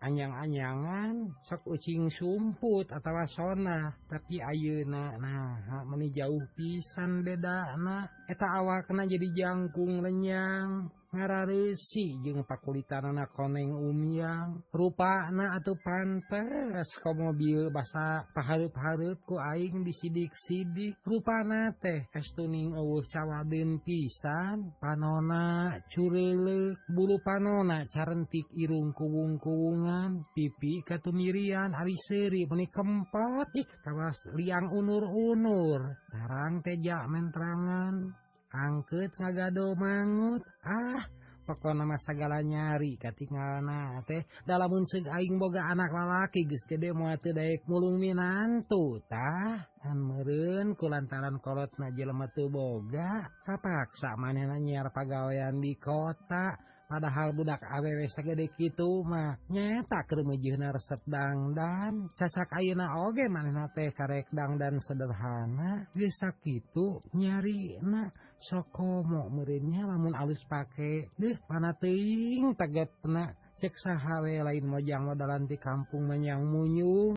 anyang-anyangan 0.00 1.28
sok 1.44 1.76
ucing 1.76 2.08
sumput 2.08 2.88
atau 2.88 3.20
sona 3.28 3.92
tapi 4.08 4.40
ayeuna 4.40 5.12
nah 5.20 5.84
meni 5.84 6.08
jauh 6.16 6.40
pisan 6.56 7.20
beda 7.20 7.76
anak 7.76 8.08
eta 8.32 8.48
awak 8.48 8.88
kena 8.88 9.04
jadi 9.04 9.28
jangkung 9.36 10.00
lenyang. 10.00 10.88
ngararesi 11.14 12.22
jeung 12.24 12.42
pakulitanana 12.42 13.30
koneng 13.30 13.70
umyang 13.70 14.62
rupana 14.74 15.56
atau 15.58 15.78
pantes 15.78 16.88
ka 17.02 17.10
mobil 17.14 17.70
basa 17.70 18.26
pahareup-hareup 18.34 19.18
ku 19.26 19.38
aing 19.38 19.82
disidik-sidik. 19.86 20.98
Rupana 21.06 21.72
teh 21.78 22.06
estuning 22.14 22.74
eueuh 22.74 23.04
cawaden 23.06 23.80
pisan. 23.82 24.74
Panona 24.82 25.76
curelek 25.90 26.78
bulu 26.90 27.18
panona 27.22 27.86
carentik 27.86 28.46
irung 28.54 28.92
kuwung-kuwungan. 28.94 30.26
Pipi 30.34 30.82
katumirian 30.84 31.72
ari 31.74 31.96
seuri 31.96 32.44
meni 32.46 32.66
kempot. 32.68 33.48
Ih 33.54 33.68
kawas 33.84 34.28
liang 34.34 34.70
unur-unur. 34.70 35.96
Sarang 36.10 36.62
teja 36.64 37.06
menterangan 37.06 38.25
angket 38.56 39.12
ngagado 39.20 39.76
mangut. 39.76 40.42
Ah 40.64 41.04
pokok 41.46 41.78
nama 41.78 41.94
segala 41.94 42.42
nyari 42.42 42.98
katinggalna 42.98 44.02
teh. 44.02 44.26
Dalam 44.42 44.82
seug 44.82 45.06
aing 45.06 45.38
boga 45.38 45.62
anak 45.70 45.94
lalaki 45.94 46.42
geus 46.42 46.66
teu 46.66 46.82
daek 47.30 47.62
mulung 47.70 48.02
minantu 48.02 48.98
tah. 49.06 49.62
Kan 49.78 50.02
meureun 50.02 50.74
ku 50.74 50.90
lantaran 50.90 51.38
kolotna 51.38 51.94
jelema 51.94 52.26
teu 52.34 52.50
boga 52.50 53.30
kapaksa 53.46 54.18
manehna 54.18 54.58
nyiar 54.58 54.90
pagawean 54.90 55.62
di 55.62 55.78
kota. 55.78 56.58
Padahal 56.86 57.34
budak 57.34 57.66
awewe 57.66 58.06
segede 58.06 58.46
kitu 58.54 59.02
mah 59.02 59.34
nyeta 59.50 60.06
keur 60.06 60.22
meujeuhna 60.22 60.70
resep 60.70 61.02
dangdan. 61.02 62.14
Cacak 62.14 62.62
ayeuna 62.62 63.02
oge 63.06 63.26
manehna 63.26 63.66
teh 63.74 63.90
karek 63.90 64.30
dangdan 64.30 64.78
sederhana. 64.78 65.90
Geus 65.98 66.14
sakitu 66.22 67.02
nyarina. 67.10 68.06
soko 68.38 69.02
mau 69.02 69.28
merinya 69.32 69.88
lamun 69.88 70.12
alus 70.12 70.40
pakai 70.44 71.08
deh 71.16 71.36
mana 71.48 71.72
teing 71.76 72.52
taget 72.54 72.92
pena 73.00 73.32
cek 73.56 73.72
sahawe 73.72 74.34
lain 74.44 74.64
mojang 74.68 75.08
modalan 75.08 75.48
di 75.48 75.56
kampung 75.56 76.04
menyang 76.04 76.44
munyung. 76.44 77.16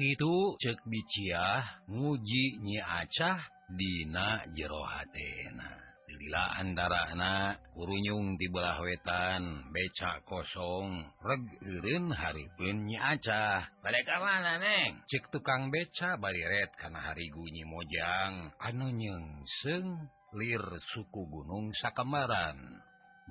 Itu 0.00 0.56
cek 0.56 0.86
biciah 0.86 1.84
nguji 1.90 2.62
nyi 2.62 2.78
acah 2.80 3.42
dina 3.68 4.46
jero 4.56 4.80
hatena 4.86 5.90
Lila 6.20 6.58
antara 6.58 7.16
anak 7.16 7.72
urunyung 7.78 8.36
di 8.36 8.50
belah 8.52 8.82
wetan 8.84 9.72
becak 9.72 10.20
kosong 10.26 11.06
reg 11.22 11.42
hari 11.64 12.04
haripun 12.12 12.76
nyi 12.84 12.98
acah. 12.98 13.64
Balik 13.80 14.04
mana 14.18 14.58
neng? 14.60 15.00
Cek 15.06 15.32
tukang 15.32 15.72
beca 15.72 16.18
bariret 16.18 16.74
karena 16.76 17.00
hari 17.00 17.30
gunyi 17.32 17.64
mojang. 17.64 18.52
Anu 18.58 18.92
nyengseng 18.92 20.12
lir 20.34 20.62
suku 20.94 21.22
Gunung 21.26 21.72
Sakamaran. 21.74 22.58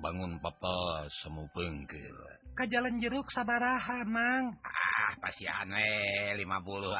Bangun 0.00 0.40
papa 0.40 1.04
semu 1.12 1.44
pengkir 1.52 2.40
ke 2.60 2.68
jalan 2.68 3.00
jeruk 3.00 3.32
sabaraha 3.32 4.04
Mang. 4.04 4.52
Ah 4.60 5.16
pasti 5.16 5.48
aneh 5.48 6.36
50 6.36 6.44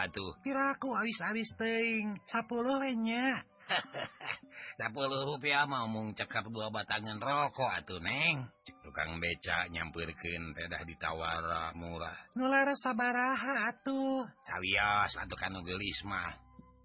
atuh. 0.08 0.32
Piraku 0.40 0.88
awis-awis 0.96 1.52
teing 1.60 2.16
10nya 2.24 3.44
rupiah 5.28 5.68
maumung 5.68 6.16
cekap 6.16 6.48
dua 6.48 6.72
batangan 6.72 7.20
rokok 7.20 7.68
atuh 7.68 8.00
neng. 8.00 8.48
Tukang 8.80 9.20
beca 9.20 9.68
nyampirkin 9.68 10.56
tedah 10.56 10.82
ditawara 10.88 11.76
murah. 11.76 12.16
Nulara 12.34 12.72
sabaraha 12.72 13.68
atuh. 13.70 14.24
Sawias 14.42 15.12
atuh 15.20 15.36
kanu 15.36 15.60
gelis 15.60 16.00
mah. 16.08 16.34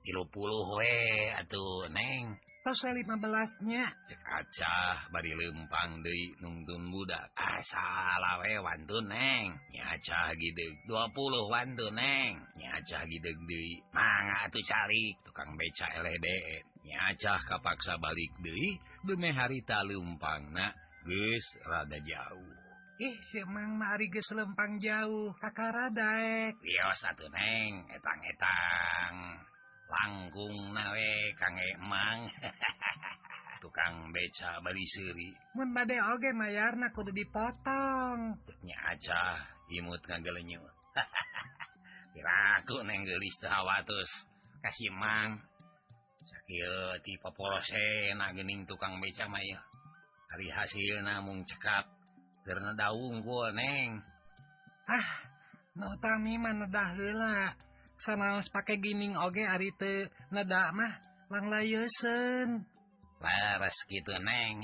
Tilu 0.03 0.27
30 0.29 0.77
we 0.83 0.95
atuh 1.39 1.87
neng. 1.95 2.35
pasal 2.65 2.97
belasnya. 2.97 3.93
Cek 4.09 4.21
Acah 4.25 5.13
bari 5.13 5.37
lempang 5.37 6.01
deui 6.01 6.33
nungtun 6.41 6.89
budak 6.89 7.29
asal 7.37 8.17
ah, 8.25 8.41
we 8.41 8.57
wantun 8.57 9.05
neng. 9.05 9.53
Nyaca 9.69 10.33
gitu 10.33 10.65
20 10.89 11.13
puluh 11.13 11.45
tuh 11.77 11.93
neng. 11.93 12.41
Nyaca 12.57 13.05
gitu 13.05 13.29
deui. 13.45 13.77
Mangga 13.93 14.49
tuh 14.49 14.65
cari 14.65 15.13
tukang 15.21 15.53
beca 15.53 15.93
LDN. 16.01 16.65
nyacah 16.85 17.41
kapaksa 17.45 18.01
balik 18.01 18.33
deui 18.41 18.81
beme 19.05 19.29
harita 19.29 19.85
lempang 19.85 20.49
na 20.49 20.73
guys 21.05 21.45
rada 21.69 22.01
jauh. 22.01 22.49
Ih 22.97 23.17
si 23.21 23.45
emang 23.45 23.77
mari 23.77 24.09
ge 24.09 24.25
lempang 24.33 24.81
jauh 24.81 25.37
kakak 25.37 25.69
radaek 25.69 26.57
Rio 26.65 26.89
satu 26.97 27.29
neng. 27.29 27.85
Etang-etang. 27.93 29.45
langgung 29.89 30.73
nawe 30.73 31.11
kangemang 31.37 32.29
tukang 33.65 34.13
beca 34.13 34.61
Bali 34.61 34.85
Siri 34.85 35.33
bade 35.57 35.97
oge 35.97 36.29
mayarna 36.37 36.93
kudu 36.93 37.09
dipotong. 37.09 38.37
Nya 38.61 38.77
aja 38.93 39.41
imut 39.73 40.01
ngagelenyu. 40.05 40.61
Piraku 42.13 42.85
neng 42.85 43.03
geulis 43.03 43.35
teu 43.41 43.49
hawatus 43.49 44.07
kasih 44.61 44.93
mang 44.93 45.41
sakieu 46.23 46.95
ti 47.01 47.17
paporosena 47.17 48.31
geuning 48.37 48.69
tukang 48.69 49.01
beca 49.01 49.25
mah 49.25 49.41
ieu. 49.41 49.59
Ari 50.37 50.47
hasilna 50.53 51.25
mung 51.25 51.41
cekap. 51.43 51.89
Keur 52.45 52.61
daung 52.77 53.25
gua 53.25 53.49
neng. 53.49 53.99
Ah 54.85 55.09
nu 55.73 55.89
tami 55.97 56.37
mah 56.37 56.53
nedah 56.53 56.89
heula. 56.93 57.64
sanaos 58.01 58.47
pakai 58.51 58.81
gining 58.83 59.15
oge 59.15 59.43
ari 59.43 59.69
teu 59.79 60.07
neda 60.33 60.71
mah 60.75 60.93
lang 61.31 61.47
layeuseun 61.49 62.65
laras 63.25 63.77
kitu 63.89 64.13
neng. 64.21 64.61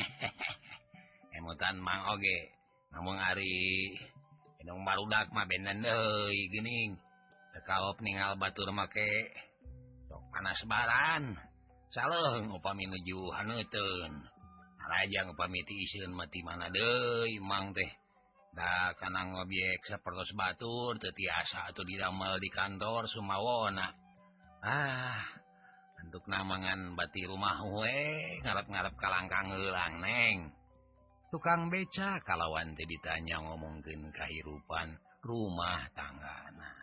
Emutan 1.37 1.81
mang 1.81 2.13
oge. 2.13 2.39
Namun 2.91 3.17
ari 3.17 3.49
inung 4.61 4.83
barudak 4.83 5.31
mah 5.31 5.47
benen 5.47 5.81
deui 5.81 6.51
geuning. 6.51 6.99
Tekaop 7.51 7.97
ningal 8.03 8.37
batur 8.37 8.69
make 8.71 9.33
sok 10.07 10.23
panas 10.29 10.61
baran. 10.69 11.23
Saleng 11.91 12.53
upami 12.55 12.87
nuju 12.87 13.19
haneuteun 13.35 14.13
rajang 14.91 15.31
upami 15.31 15.63
ti 15.63 15.87
iseun 15.87 16.11
mati 16.15 16.39
mana 16.43 16.67
deui 16.67 17.39
mang 17.39 17.71
teh. 17.71 17.91
Nah, 18.51 18.91
karena 18.99 19.21
ngobyek 19.31 19.79
seperti 19.87 20.35
batur 20.35 20.99
tetiasa 20.99 21.71
atau 21.71 21.87
didamel 21.87 22.35
di 22.37 22.49
kantor 22.51 23.07
Sumawona. 23.07 23.87
Ah 24.61 25.23
untuk 26.01 26.25
namangan 26.25 26.97
bati 26.97 27.23
rumah 27.29 27.61
we 27.61 28.41
ngarap-ngarap 28.43 28.93
kalangkangulang 28.97 30.01
neng. 30.01 30.51
Tukang 31.31 31.71
beca 31.71 32.19
kalawan 32.27 32.75
teh 32.75 32.83
ditanya 32.83 33.39
ngomongkeun 33.39 34.11
kehidupan 34.11 34.99
rumah 35.23 35.87
tanggana 35.95 36.81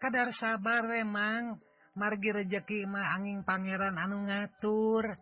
kadar 0.00 0.32
sabar 0.32 0.88
memang 0.88 1.60
margi 1.92 2.32
rejeki 2.32 2.88
mah 2.88 3.20
angin 3.20 3.44
pangeran 3.44 4.00
anu 4.00 4.24
ngatur. 4.24 5.20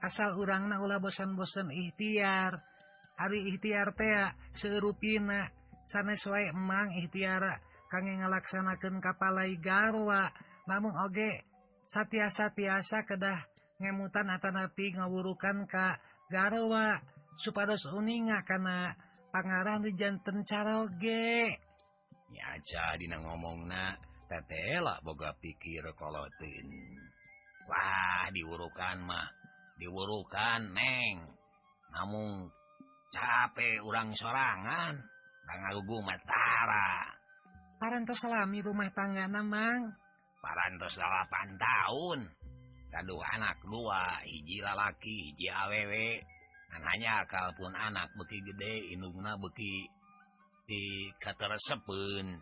Asal 0.00 0.32
urangna 0.40 0.80
ulah 0.80 0.96
bosan-bosan 0.96 1.68
ikhtiar. 1.68 2.56
Ari 3.20 3.52
ikhtiar 3.52 3.92
tea 3.92 4.32
serupina 4.56 5.52
sanes 5.84 6.24
wae 6.24 6.48
emang 6.48 6.96
ikhtiara 6.96 7.60
kangge 7.92 8.16
ngalaksanakeun 8.16 9.04
kapalai 9.04 9.60
garwa. 9.60 10.32
Namun 10.64 10.96
oge 11.04 11.44
satiasa-tiasa 11.92 13.04
kedah 13.04 13.40
ngemutan 13.80 14.32
atanapi 14.32 14.96
ngawurukan 14.96 15.68
ka 15.68 16.00
garwa 16.32 16.96
supados 17.40 17.84
uninga 17.92 18.40
kana 18.48 18.96
pangaran 19.32 19.84
di 19.84 19.92
janten 19.96 20.44
caroge 20.46 21.58
aja 22.40 22.94
dina 22.98 23.18
ngomong 23.18 23.66
na 23.66 23.94
tetela 24.30 25.02
boga 25.02 25.34
pikir 25.42 25.82
kolotin 25.98 26.68
wah 27.66 28.26
diwurukan 28.30 28.98
mah 29.02 29.28
diwurukan 29.80 30.76
neng. 30.76 31.16
Namun 31.90 32.52
capek 33.12 33.82
urang 33.84 34.14
sorangan. 34.16 34.94
Ngalugung 35.50 36.06
Matara 36.06 37.20
parantos 37.80 38.20
salami 38.20 38.60
rumah 38.60 38.92
tangga 38.92 39.24
Mang. 39.32 39.96
Parantos 40.44 41.00
8 41.00 41.56
tahun. 41.56 42.20
Aduh 42.90 43.22
anak 43.22 43.56
dua 43.64 44.20
hiji 44.28 44.60
lalaki 44.60 45.32
hiji 45.32 45.48
awewe. 45.48 46.20
Hanya 46.70 47.24
kalaupun 47.26 47.72
anak 47.72 48.12
beki 48.14 48.38
gede 48.46 48.94
inungna 48.94 49.34
beki 49.40 49.88
di 50.68 51.10
katerepun 51.18 52.38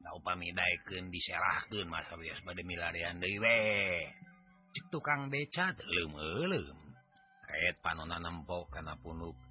upamidaken 0.00 1.12
diserahkeun 1.12 1.86
masa 1.86 2.16
bias 2.16 2.40
pada 2.40 2.62
milarian 2.64 3.20
deui 3.20 3.36
we. 3.36 3.60
dewe 4.72 4.88
tukang 4.90 5.28
beca 5.28 5.76
teu 5.76 5.86
leumeuleum. 5.86 6.78
Kaet 7.46 7.76
panon 7.82 8.10
nempo 8.10 8.70
kana 8.70 8.96
punuk. 8.98 9.49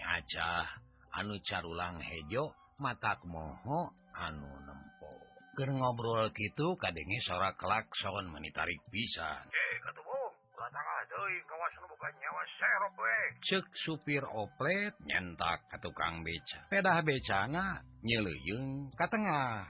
acah 0.00 0.66
anu 1.14 1.36
carulang 1.44 2.00
hejo 2.00 2.54
matak 2.80 3.20
moho 3.28 3.92
anu 4.16 4.50
nempo. 4.64 5.12
Ke 5.54 5.68
ngobrol 5.68 6.32
gitu 6.32 6.78
kadenge 6.80 7.18
sora 7.20 7.52
kelak 7.58 7.90
soon 7.92 8.32
menitarik 8.32 8.80
pisan. 8.88 9.44
Cek 13.40 13.66
supir 13.84 14.24
oplet 14.24 14.94
nyentak 15.04 15.64
ke 15.72 15.76
tukang 15.80 16.20
beca. 16.20 16.60
Pedah 16.68 17.00
becana 17.00 17.80
nyeluyung 18.04 18.92
ke 18.92 19.06
tengah. 19.08 19.64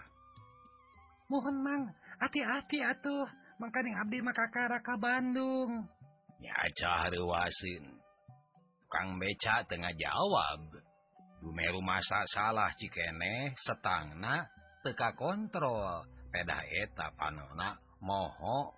Mohon 1.31 1.57
mang 1.63 1.83
hati-hati 2.19 2.83
atuh. 2.83 3.27
Makaning 3.61 3.93
abdi 3.93 4.19
makakara 4.25 4.81
ka 4.81 4.97
Bandung. 4.97 5.85
Ya 6.41 6.57
acah 6.65 7.13
Kang 8.91 9.23
beca 9.23 9.63
Tengah 9.71 9.95
jawab. 9.95 10.61
Dumeru 11.41 11.81
masa 11.81 12.27
salah 12.29 12.75
cikene 12.77 13.55
setangna 13.57 14.45
teka 14.85 15.17
kontrol. 15.17 16.05
Peda 16.31 16.61
eta 16.67 17.15
panona 17.17 17.79
moho 18.03 18.77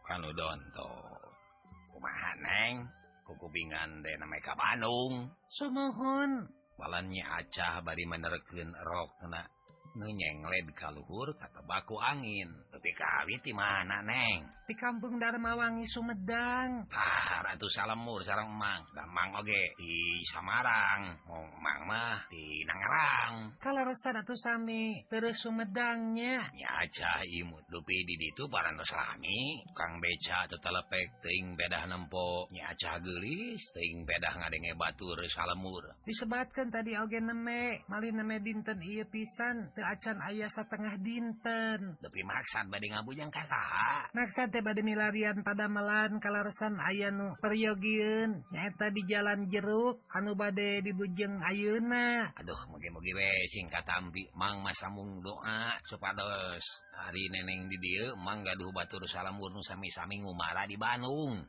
Kumaha, 1.93 2.33
Neng? 2.41 3.03
kukubingan 3.33 4.03
de 4.05 4.13
ka 4.45 4.53
Bandung. 4.53 5.31
Sumohun 5.57 6.45
walannya 6.77 7.25
acah 7.25 7.81
bari 7.81 8.05
menerken 8.05 8.75
rokna. 8.85 9.49
menyengled 9.95 10.73
kalluhur 10.77 11.35
kata 11.37 11.61
baku 11.65 11.97
angin. 12.01 12.49
Tapi 12.73 12.91
kawit 12.97 13.41
di 13.45 13.53
mana 13.53 14.01
neng? 14.03 14.49
Di 14.67 14.75
kampung 14.79 15.21
Darmawangi 15.21 15.85
Sumedang. 15.85 16.89
Ah, 16.89 17.45
Ratu 17.45 17.69
salemur 17.69 18.25
sarang 18.25 18.49
Mang 18.49 18.87
Damang 18.97 19.43
oge 19.43 19.77
di 19.77 20.23
Samarang. 20.33 21.19
Oh, 21.29 21.45
Mang 21.61 21.85
mah 21.85 22.25
di 22.33 22.65
Nangarang 22.65 23.55
kalau 23.61 23.85
resa 23.85 24.15
Ratu 24.17 24.33
Sami 24.33 25.05
terus 25.13 25.39
Sumedangnya. 25.45 26.49
Nyaca 26.57 27.23
imut 27.29 27.69
dupi 27.69 28.07
di 28.09 28.17
ditu 28.17 28.49
parantos 28.49 28.91
lami. 28.95 29.61
Kang 29.77 30.01
beca 30.01 30.49
tetelepek 30.49 31.21
ting 31.21 31.55
bedah 31.59 31.85
nempo 31.87 32.49
nyaca 32.49 33.03
gelis 33.05 33.63
ting 33.77 34.09
bedah 34.09 34.41
ngadenge 34.41 34.73
batur 34.79 35.21
salemur 35.29 35.85
disebatkan 36.09 36.73
tadi 36.73 36.97
oge 36.97 37.21
neme. 37.21 37.85
Malih 37.91 38.15
neme 38.15 38.41
dinten 38.41 38.81
iya 38.81 39.05
pisan. 39.05 39.69
acan 39.83 40.19
ayah 40.31 40.49
setengah 40.49 40.95
dinten. 41.03 41.99
Lebih 42.01 42.25
maksad 42.25 42.71
bad 42.71 42.81
ngabujang 42.81 43.29
kasaha 43.29 44.09
maksad 44.15 44.55
bad 44.55 44.79
milarian 44.81 45.43
pada 45.43 45.67
melan 45.67 46.23
kalasan 46.23 46.79
aya 46.79 47.11
nu 47.11 47.35
peryogiun 47.43 48.47
nyata 48.55 48.95
di 48.95 49.03
jalan 49.11 49.51
jeruk 49.51 50.05
anu 50.15 50.39
bade 50.39 50.81
dibujeng 50.87 51.43
ayeuna. 51.43 52.31
Aduh 52.39 52.61
mugi-mugi 52.71 53.13
we 53.13 53.31
singkat 53.51 53.83
tampi 53.83 54.31
mang 54.39 54.63
masamung 54.63 55.21
doa 55.21 55.75
supados. 55.91 56.65
Hari 56.97 57.25
neneng 57.35 57.67
di 57.67 57.77
dia 57.83 58.15
mang 58.15 58.47
gaduh 58.47 58.71
batur 58.71 59.03
salam 59.11 59.37
wurnu 59.43 59.61
sami-sami 59.65 60.23
ngumara 60.23 60.65
di 60.71 60.79
Bandung. 60.79 61.43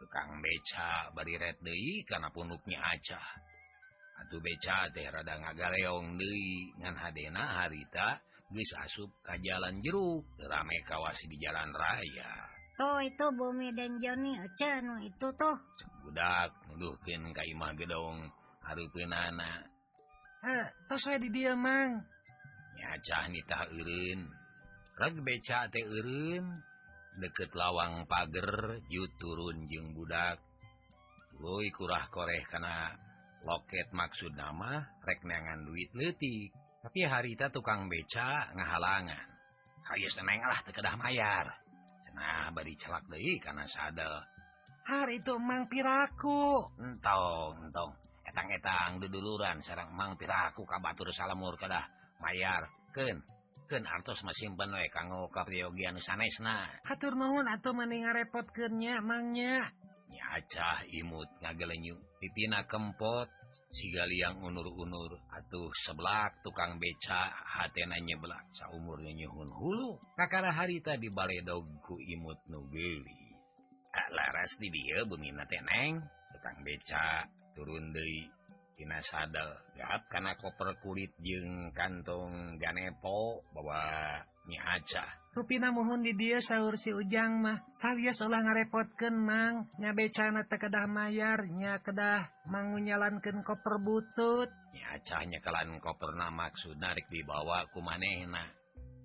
Tukang 0.00 0.40
beca 0.40 1.10
bari 1.12 1.34
red 1.36 1.58
deui 1.64 2.04
kana 2.08 2.28
punuknya 2.30 2.80
acah 2.80 3.53
Atuh 4.14 4.40
beca 4.40 4.86
teh 4.94 5.06
rada 5.10 5.34
ngagaleong 5.38 6.14
deui 6.14 6.70
ngan 6.78 6.94
hadena 6.94 7.42
harita 7.62 8.18
geus 8.54 8.70
asup 8.86 9.10
ka 9.26 9.34
jalan 9.42 9.82
jeruk 9.82 10.22
rame 10.38 10.78
kawasi 10.86 11.26
di 11.26 11.36
jalan 11.42 11.74
raya. 11.74 12.32
Tuh 12.74 12.98
itu 13.06 13.26
Bumi 13.34 13.70
dan 13.74 14.02
Joni 14.02 14.34
aja 14.34 14.82
nu 14.82 14.98
itu 14.98 15.28
tuh. 15.38 15.56
Budak 16.02 16.50
nuduhkeun 16.70 17.30
ka 17.30 17.42
imah 17.46 17.72
gedong 17.78 18.26
hareupeunana. 18.66 19.62
Heh, 20.44 20.66
tos 20.90 21.00
saya 21.06 21.22
di 21.22 21.30
dieu 21.30 21.54
mang. 21.54 22.02
Nya 22.74 22.98
cah 23.00 23.30
nitah 23.30 23.70
eureun. 23.70 24.26
Reg 24.98 25.14
beca 25.22 25.70
teh 25.70 25.86
eureun 25.86 26.46
deket 27.22 27.54
lawang 27.54 28.04
pager 28.10 28.82
yu 28.90 29.06
turun 29.22 29.70
jeung 29.70 29.94
budak. 29.94 30.42
Woi 31.38 31.70
kurah 31.70 32.10
koreh 32.10 32.42
kana 32.50 32.94
loket 33.44 33.92
maksud 33.92 34.32
nama 34.34 34.82
reknangan 35.04 35.68
duit 35.68 35.92
letik 35.92 36.50
tapi 36.84 37.00
harita 37.00 37.48
tukang 37.48 37.88
beca 37.88 38.52
ngahalangan. 38.52 39.26
Ayo 39.96 40.08
senenglah 40.12 40.60
tekedah 40.68 41.00
mayar. 41.00 41.48
Cenah 42.04 42.52
bari 42.52 42.76
celak 42.76 43.08
deui 43.08 43.40
karena 43.40 43.64
sadel. 43.64 44.20
Hari 44.84 45.24
itu 45.24 45.32
Mang 45.40 45.64
piraku. 45.64 46.60
Entong 46.76 47.72
entong. 47.72 47.92
Etang-etang 48.28 49.00
duduluran 49.00 49.64
sarang 49.64 49.96
Mang 49.96 50.20
piraku 50.20 50.68
ka 50.68 50.76
batur 50.76 51.08
salamur 51.16 51.56
kedah 51.56 51.88
mayar. 52.20 52.68
Ken 52.92 53.16
ken 53.64 53.88
artos 53.88 54.20
masimpen 54.20 54.68
we 54.76 54.84
kanggo 54.92 55.32
kapriogian 55.32 55.96
sanesna 55.96 56.68
hatur 56.84 57.16
nuhun 57.16 57.48
atuh 57.48 57.72
mending 57.72 58.04
ngarepotkeun 58.04 58.76
nya 58.76 59.00
mangnya 59.00 59.72
acah 60.32 60.86
imut 60.88 61.28
ngagelenyu. 61.44 62.00
Pipina 62.20 62.64
kempot 62.64 63.28
sigaliang 63.68 64.40
unur-unur. 64.40 65.20
Atuh 65.28 65.68
seblak 65.84 66.40
tukang 66.40 66.80
beca 66.80 67.28
hatena 67.28 68.00
nyeblak. 68.00 68.48
Saumurnya 68.56 69.12
nyuhun 69.12 69.50
hulu. 69.52 70.00
Kakara 70.16 70.54
harita 70.54 70.96
di 70.96 71.12
baledogku 71.12 72.00
imut 72.00 72.40
nubeli 72.48 73.24
tak 73.94 74.10
ah, 74.10 74.14
laras 74.18 74.50
di 74.58 74.68
dia 74.74 75.06
bumina 75.06 75.46
teneng 75.46 76.02
tukang 76.34 76.58
beca 76.66 77.30
turun 77.54 77.94
deui. 77.94 78.26
Tina 78.74 78.98
sadel 79.06 79.54
gap 79.78 80.02
kana 80.10 80.34
koper 80.34 80.74
kulit 80.82 81.14
jeung 81.22 81.70
kantong 81.70 82.58
ganepo? 82.58 83.46
Bawa 83.54 84.18
Rupina 85.34 85.74
mohun 85.74 86.06
di 86.06 86.14
dia 86.14 86.38
sahur 86.38 86.78
si 86.78 86.94
ujang 86.94 87.42
mah. 87.42 87.58
Saya 87.74 88.14
seolah 88.14 88.46
ngarepotkeun 88.46 89.16
mang. 89.18 89.66
Nya 89.82 89.90
becana 89.90 90.46
mayarnya 90.86 91.82
kedah 91.82 92.30
mangunyalankan 92.46 93.42
koper 93.42 93.82
butut. 93.82 94.46
Nyacanya 94.70 95.42
kalan 95.42 95.82
koper 95.82 96.14
nama 96.14 96.46
maksud 96.46 96.78
narik 96.78 97.10
dibawa 97.10 97.66
ku 97.74 97.82
manehna. 97.82 98.46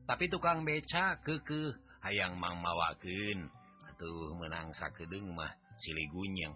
Tapi 0.06 0.30
tukang 0.30 0.62
beca 0.62 1.18
keukeuh 1.26 1.74
hayang 2.06 2.38
mang 2.38 2.62
mawakin 2.62 3.50
atuh 3.90 4.34
menang 4.38 4.70
sakedeng 4.78 5.34
mah 5.34 5.50
silih 5.82 6.14
gunyeng 6.14 6.54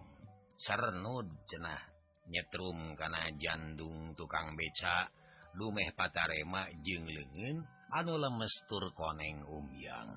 sernud 0.61 1.33
cenah. 1.49 1.81
Nyetrum 2.29 2.93
kana 2.93 3.25
jandung 3.41 4.13
tukang 4.13 4.53
beca. 4.53 5.09
Lumeh 5.57 5.89
patarema 5.97 6.69
jeung 6.85 7.09
leungeun. 7.09 7.57
anu 7.93 8.17
lemestur 8.17 8.89
koneng 8.97 9.45
umyang. 9.45 10.09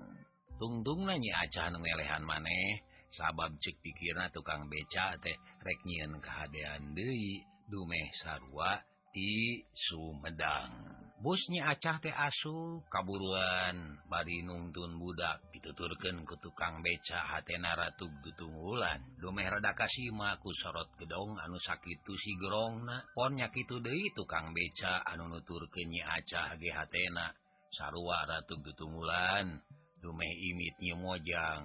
Tungtung 0.57 1.05
nanya 1.05 1.45
nu 1.69 1.79
ngelehan 1.85 2.25
maneh. 2.25 2.81
Sabab 3.13 3.53
cek 3.61 3.77
pikirna 3.85 4.33
tukang 4.33 4.69
beca 4.69 5.17
teh 5.21 5.37
rek 5.61 5.81
nyieun 5.85 6.17
kahadean 6.25 6.97
deui. 6.97 7.45
Dumeh 7.69 8.09
sarua 8.23 8.81
di 9.13 9.61
Sumedang. 9.75 10.73
Bosnya 11.21 11.73
acah 11.73 12.01
teh 12.01 12.13
asu 12.13 12.81
kaburuan. 12.89 14.01
Bari 14.09 14.41
nungtun 14.41 14.97
budak 14.97 15.45
dituturkeun 15.53 16.25
ku 16.25 16.37
tukang 16.41 16.81
beca 16.81 17.21
hatena 17.29 17.77
Ratu 17.77 18.09
getunggulan 18.25 19.21
dumeh 19.21 19.49
rada 19.53 19.77
kasima 19.77 20.41
ku 20.41 20.53
sorot 20.57 20.93
gedong 20.97 21.37
anu 21.41 21.61
sakitu 21.61 22.17
si 22.17 22.37
gerongna 22.41 23.05
ponnya 23.13 23.53
kitu 23.53 23.81
deui 23.85 24.13
tukang 24.17 24.57
beca 24.57 25.05
anu 25.05 25.29
nuturkeun 25.29 25.93
nya 25.93 26.17
acah 26.17 26.57
ge 26.57 26.73
hatena. 26.73 27.37
sarua 27.77 28.25
Ratu 28.25 28.57
Getunggulan 28.65 29.61
Dumeh 30.07 30.35
imitnya 30.39 30.95
mojang. 30.95 31.63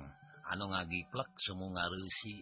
Anu 0.50 0.66
ngagiplek 0.72 1.30
semu 1.38 1.70
ngarusi 1.78 2.42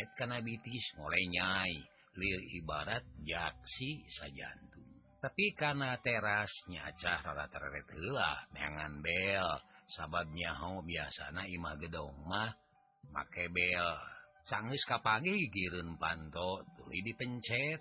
et 0.00 0.10
kana 0.16 0.40
bitis 0.40 0.96
mulai 0.96 1.24
nyai. 1.28 1.74
Lir 2.18 2.40
ibarat 2.58 3.04
jaksi 3.22 4.08
sajantung. 4.10 4.88
Tapi 5.20 5.52
karena 5.54 6.00
terasnya 6.00 6.90
acah 6.90 7.22
rata-rata 7.22 7.82
telah 7.92 8.40
neangan 8.54 9.04
bel. 9.04 9.48
Sababnya 9.92 10.56
ho 10.56 10.80
biasana 10.80 11.44
imah 11.44 11.76
gedong 11.76 12.16
mah 12.24 12.50
make 13.12 13.52
bel. 13.52 14.00
Sangis 14.48 14.82
kapagi 14.88 15.50
girun 15.52 16.00
panto 16.00 16.64
tuli 16.72 17.04
dipencet. 17.04 17.80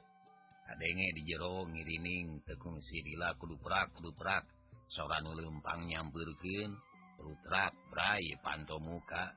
Adenge 0.68 1.08
di 1.16 1.22
jero 1.24 1.64
ngirining 1.64 2.44
tekung 2.44 2.84
sirila 2.84 3.32
kudu 3.40 3.56
perak 3.56 3.96
kudu 3.96 4.12
perak. 4.12 4.57
soran 4.92 5.28
lempang 5.28 5.88
nyamburkin 5.88 6.72
rutrak 7.20 7.74
Brai 7.92 8.36
panto 8.44 8.80
muka. 8.80 9.36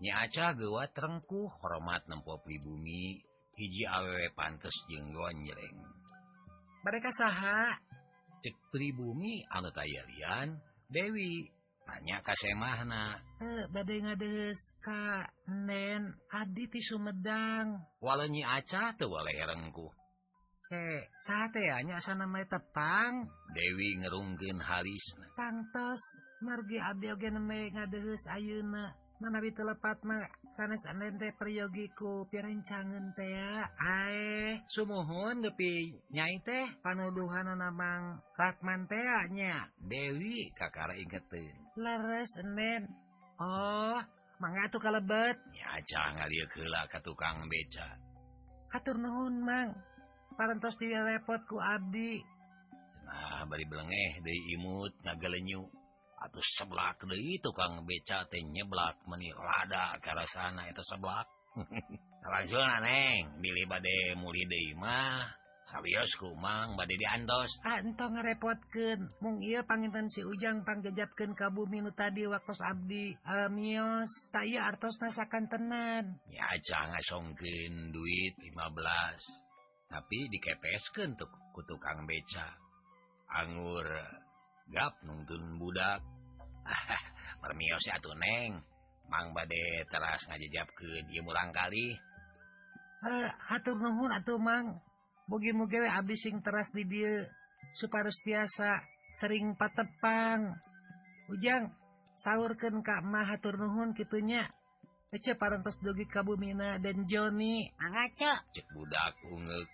Nyaca 0.00 0.56
gewa 0.56 0.88
terengku 0.90 1.50
hormat 1.60 2.08
nempo 2.08 2.40
pribumi 2.40 3.20
hiji 3.54 3.84
awewe 3.84 4.32
pantes 4.32 4.72
jenggonyereng 4.88 6.00
mereka 6.80 7.12
saha? 7.12 7.76
Cek 8.40 8.56
pribumi 8.72 9.44
anu 9.52 9.68
tayalian 9.68 10.56
Dewi 10.88 11.44
tanya 11.84 12.24
kasemahna. 12.24 13.20
Eh 13.38 13.64
bade 13.68 14.00
ngades 14.00 14.58
ka 14.80 15.28
nen 15.46 16.16
adi 16.32 16.64
ti 16.66 16.80
Sumedang. 16.80 17.84
Walenyi 18.00 18.42
aca 18.42 18.96
teu 18.96 19.12
waleh 19.12 19.36
rengkuh. 19.44 19.92
Hmm. 20.70 21.02
saatnya 21.26 21.98
sana 21.98 22.30
tepang. 22.46 23.26
Dewi 23.50 23.98
ngerunggen 23.98 24.62
Haris 24.62 25.18
pantos 25.34 25.98
margi 26.46 26.78
Auna 28.30 28.94
menawi 29.18 29.50
telepat 29.50 29.98
sanes 30.54 30.86
ente 30.86 31.34
peryogiku 31.34 32.22
pirencangan 32.30 33.10
teh 33.18 33.66
ae 33.82 34.62
sumuhun 34.70 35.42
depi 35.42 35.90
nyai 36.14 36.38
teh. 36.46 36.70
Panuduhan 36.86 37.50
namang 37.50 38.22
Ratman 38.38 38.86
teanya 38.86 39.66
Dewi 39.82 40.54
kakara 40.54 40.94
ingetin 40.94 41.50
leres 41.74 42.30
enen 42.46 42.86
oh. 43.42 43.98
Mangga 44.40 44.72
tuh 44.72 44.80
kalebet. 44.80 45.36
Ya 45.52 45.76
jangan 45.84 46.24
dia 46.32 46.48
ka 46.48 46.88
ke 46.88 46.98
tukang 47.04 47.44
beca. 47.44 47.92
Hatur 48.72 48.96
nuhun 48.96 49.36
mang. 49.44 49.76
parantos 50.40 50.80
dia 50.80 51.04
repot 51.04 51.44
ku 51.44 51.60
Abdi 51.60 52.16
nah 53.04 53.44
bari 53.44 53.68
belengeh 53.68 54.24
deui 54.24 54.56
imut 54.56 54.96
ngagalenyu 55.04 55.60
atau 56.20 56.40
seblak 56.44 57.00
deui 57.08 57.40
tukang 57.40 57.80
beca 57.88 58.28
teh 58.28 58.44
nyeblak 58.44 59.00
meni 59.08 59.32
rada 59.32 59.96
ke 60.04 60.12
sana 60.28 60.68
eta 60.68 60.84
seblak. 60.84 61.26
Langsung 62.32 62.60
aneng 62.60 63.40
bilih 63.40 63.64
bade 63.64 64.14
muli 64.20 64.44
deui 64.44 64.76
mah. 64.76 65.24
Sawios 65.70 66.12
ku 66.18 66.34
mang 66.34 66.74
bade 66.76 66.98
diantos. 66.98 67.62
Ah 67.64 67.78
entong 67.80 68.18
ngarepotkeun 68.18 69.22
mung 69.22 69.38
ieu 69.40 69.62
panginten 69.64 70.10
si 70.10 70.20
Ujang 70.20 70.66
panggejatkeun 70.66 71.32
ka 71.32 71.48
bumi 71.48 71.78
nu 71.80 71.94
tadi 71.94 72.26
waktos 72.26 72.60
abdi 72.60 73.16
uh, 73.24 73.48
mios. 73.48 74.10
Ta 74.34 74.44
ieu 74.44 74.60
artosna 74.60 75.08
sakantenan 75.08 76.20
ya 76.28 76.44
aja 76.52 76.90
ngasongkeun 76.90 77.94
duit 77.94 78.34
15 78.50 79.49
tapi 79.90 80.30
dikepesken 80.30 81.18
tuh 81.18 81.26
ku 81.50 81.60
tukang 81.66 82.06
beca. 82.06 82.46
Anggur 83.26 83.86
gap 84.70 84.94
nungtun 85.02 85.58
budak. 85.58 85.98
Permio 87.42 87.76
atuh 87.76 88.14
neng. 88.14 88.62
Mang 89.10 89.34
bade 89.34 89.82
teras 89.90 90.22
ngajejapkeun 90.30 91.02
ke 91.02 91.10
dia 91.10 91.18
murang 91.26 91.50
kali 91.50 91.98
eh, 93.00 93.28
hatur 93.50 93.74
nuhun 93.74 94.12
atuh 94.12 94.38
mang. 94.38 94.78
Mugi-mugi 95.30 95.82
abis 95.82 96.26
sing 96.26 96.42
teras 96.42 96.70
di 96.74 96.82
dia 96.86 97.26
supaya 97.78 98.10
tiasa 98.10 98.82
sering 99.14 99.54
patepang. 99.54 100.54
Ujang 101.30 101.70
sahurkan 102.18 102.82
kak 102.82 103.02
mah 103.06 103.26
hatur 103.30 103.58
nuhun 103.58 103.94
kitunya 103.94 104.46
Ece 105.10 105.34
parantos 105.34 105.74
dogi 105.82 106.06
kabumina 106.06 106.78
dan 106.78 107.02
Joni. 107.10 107.66
Angga 107.82 108.06
Cek 108.14 108.66
budak 108.70 109.18
ungek 109.26 109.66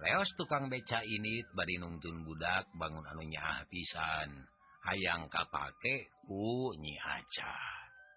Leos 0.00 0.32
tukang 0.32 0.72
beca 0.72 1.04
ini 1.04 1.44
bari 1.52 1.76
nungtun 1.76 2.24
budak 2.24 2.72
bangun 2.72 3.04
anunya 3.04 3.60
pisan. 3.68 4.48
Hayang 4.80 5.28
kapake 5.28 6.08
ku 6.24 6.72
nyi 6.80 6.96
aca 6.96 7.52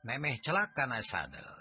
celak 0.08 0.40
celaka 0.40 1.04
sadel. 1.04 1.52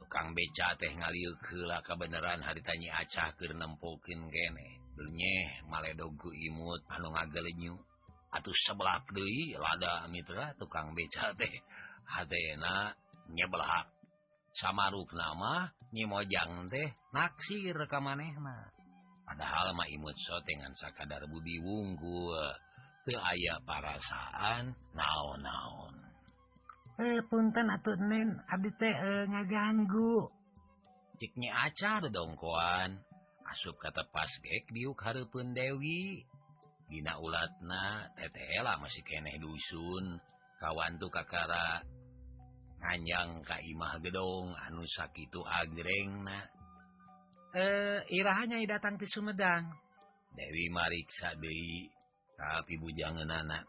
Tukang 0.00 0.32
beca 0.32 0.72
teh 0.80 0.88
ngaliu 0.96 1.36
kela 1.44 1.84
kebenaran 1.84 2.40
haritanyi 2.40 2.88
aca 2.88 3.36
keur 3.36 3.52
nempokin 3.52 4.32
kene. 4.32 4.68
Belnyeh 4.96 5.68
maledogu 5.68 6.32
imut 6.32 6.80
anu 6.88 7.12
ngagelenyu 7.12 7.76
atuh 8.32 8.56
sebelah 8.56 9.04
deui 9.12 9.60
lada 9.60 10.08
mitra 10.08 10.56
tukang 10.56 10.96
beca 10.96 11.36
teh. 11.36 11.52
Hadena 12.08 12.96
nyebelah. 13.28 13.92
samaruk 14.56 15.12
nama 15.12 15.68
nyimojang 15.92 16.72
teh 16.72 16.88
naksir 17.12 17.76
ka 17.92 18.00
manehna 18.00 18.72
padahal 19.26 19.74
Maimut 19.74 20.14
so 20.16 20.38
dengan 20.46 20.70
sakadar 20.78 21.26
Budi 21.26 21.58
wunggul 21.58 22.38
teu 23.06 23.18
aya 23.18 23.58
parasaan 23.62 24.74
naon-naon. 24.94 25.94
Eh 26.96 27.20
punten 27.28 27.68
atuh 27.68 27.98
nen. 28.00 28.40
Abdi 28.48 28.70
teh 28.80 28.94
eh, 28.94 29.24
ngaganggu. 29.28 30.32
Ciknya 31.20 31.68
acar 31.68 32.02
aca 32.08 32.22
koan. 32.34 32.90
Asup 33.46 33.78
kata 33.78 34.08
pas 34.10 34.32
gek 34.42 34.72
diuk 34.74 34.98
hareupeun 34.98 35.54
Dewi. 35.54 36.24
Dina 36.88 37.18
ulatna 37.20 38.10
teteh 38.16 38.62
lah 38.64 38.80
masih 38.80 39.04
keneh 39.06 39.38
dusun. 39.38 40.18
Kawan 40.56 40.96
tuh 40.96 41.12
kakara 41.12 41.84
nganyang 42.80 43.44
ka 43.44 43.60
imah 43.60 44.00
gedong 44.00 44.56
anu 44.56 44.84
sakitu 44.88 45.44
agreng 45.44 46.24
na 46.24 46.48
eh 47.56 48.04
irahanya 48.12 48.60
datang 48.68 49.00
ke 49.00 49.08
Sumedang. 49.08 49.72
Dewi 50.36 50.68
Mariksa 50.68 51.32
deui 51.40 51.88
tapi 52.36 52.76
bujangan 52.76 53.32
anak. 53.32 53.64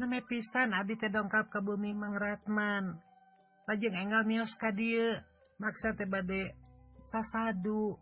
Neme 0.00 0.24
pisan 0.24 0.72
Abi 0.72 0.96
teh 0.96 1.12
dongkap 1.12 1.52
ke 1.52 1.60
bumi 1.60 1.92
Mangratman 1.92 2.96
lajeng 3.68 3.92
enggal 3.92 4.24
mios 4.24 4.56
ka 4.56 4.72
dieu 4.72 5.20
maksa 5.60 5.92
teh 5.92 6.08
bade 6.08 6.56
sasadu. 7.04 8.00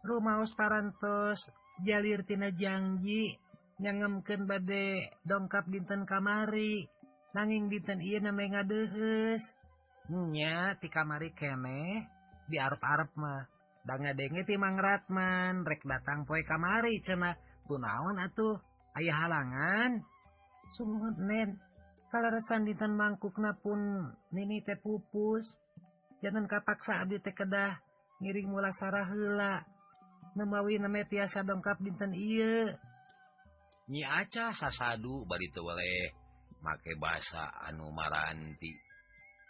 Rumaos 0.00 0.56
parantos 0.56 1.44
jalir 1.84 2.24
tina 2.24 2.48
janji 2.48 3.36
nyangemkeun 3.76 4.48
bade 4.48 5.12
dongkap 5.28 5.68
dinten 5.68 6.08
kamari. 6.08 6.88
Nanging 7.36 7.68
dinten 7.68 8.00
ieu 8.00 8.24
name 8.24 8.56
ngadeuheus 8.56 9.44
nya 10.08 10.72
ti 10.80 10.88
kamari 10.88 11.28
kene 11.36 12.08
di 12.48 12.56
arep-arep 12.56 13.12
mah. 13.20 13.57
denge 13.88 14.44
timang 14.44 14.76
Ratman 14.76 15.64
rek 15.64 15.80
datang 15.88 16.28
poe 16.28 16.44
kamari 16.44 17.00
cena 17.00 17.32
kunaon 17.64 18.20
atuh. 18.20 18.60
Aya 18.92 19.16
halangan. 19.16 20.04
Sumnen 20.76 21.56
kalausan 22.12 22.68
dinten 22.68 22.92
mangkukna 22.92 23.56
pun 23.56 24.12
nini 24.28 24.60
teh 24.60 24.76
pupus. 24.76 25.48
Jangan 26.20 26.44
kapaksa 26.44 27.00
Abdi 27.00 27.22
teh 27.24 27.32
kedah 27.32 27.80
ngiring 28.20 28.52
mula 28.52 28.74
Sarah 28.76 29.08
hela 29.08 29.64
memawi 30.36 30.76
nama 30.76 31.06
tiasa 31.06 31.46
dongkap 31.46 31.80
dinten 31.80 32.12
iya 32.12 32.76
nyi 33.88 34.04
aca 34.04 34.52
sasadu 34.52 35.24
bari 35.24 35.48
teu 35.48 35.64
weleh 35.64 36.12
make 36.60 36.92
basa 37.00 37.48
anu 37.64 37.88
maranti. 37.94 38.74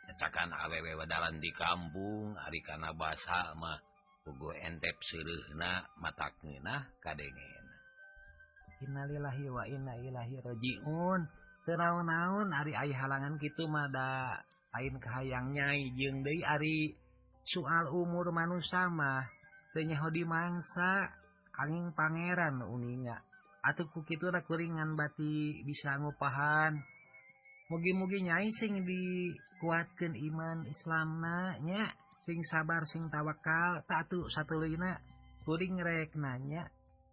Cacakan 0.08 0.54
awewe 0.54 0.94
wadalan 0.94 1.36
di 1.42 1.50
kampung 1.52 2.38
ari 2.38 2.62
kana 2.62 2.94
basa 2.94 3.52
mah 3.58 3.87
pugo 4.28 4.52
entep 4.52 5.00
sirihna 5.00 5.88
mata 5.96 6.28
kadengena 6.36 6.84
kadengen 7.00 7.64
Innalillahi 8.78 9.48
wa 9.48 9.64
inna 9.66 9.96
ilaihi 9.96 10.38
rajiun. 10.44 11.20
Teu 11.64 11.74
naon-naon 11.74 12.52
ari 12.52 12.76
aya 12.76 12.94
halangan 12.94 13.40
gitu 13.40 13.66
mada 13.66 14.44
lain 14.76 15.00
kahayangnya 15.00 15.74
jeung 15.96 16.22
deui 16.22 16.44
ari 16.44 16.94
soal 17.42 17.90
umur 17.90 18.30
manusia 18.30 18.86
mah 18.86 19.26
teu 19.74 19.84
di 20.14 20.22
mangsa 20.22 21.10
angin 21.58 21.90
pangeran 21.92 22.62
uninga 22.62 23.18
atuh 23.66 23.90
ku 23.90 24.06
kitu 24.06 24.30
kuringan 24.46 24.94
bati 24.94 25.64
bisa 25.66 25.98
ngupahan. 25.98 26.78
Mugi-mugi 27.68 28.24
nyai 28.24 28.48
sing 28.48 28.80
dikuatkeun 28.86 30.14
iman 30.16 30.58
Islamna 30.70 31.60
nya. 31.66 31.84
sing 32.26 32.40
sabar 32.46 32.82
sing 32.88 33.06
tawakal 33.12 33.82
tatu 33.86 34.26
satu 34.30 34.58
lina 34.62 34.98
kuring 35.44 35.78
rek 35.78 36.14
nanya. 36.18 36.66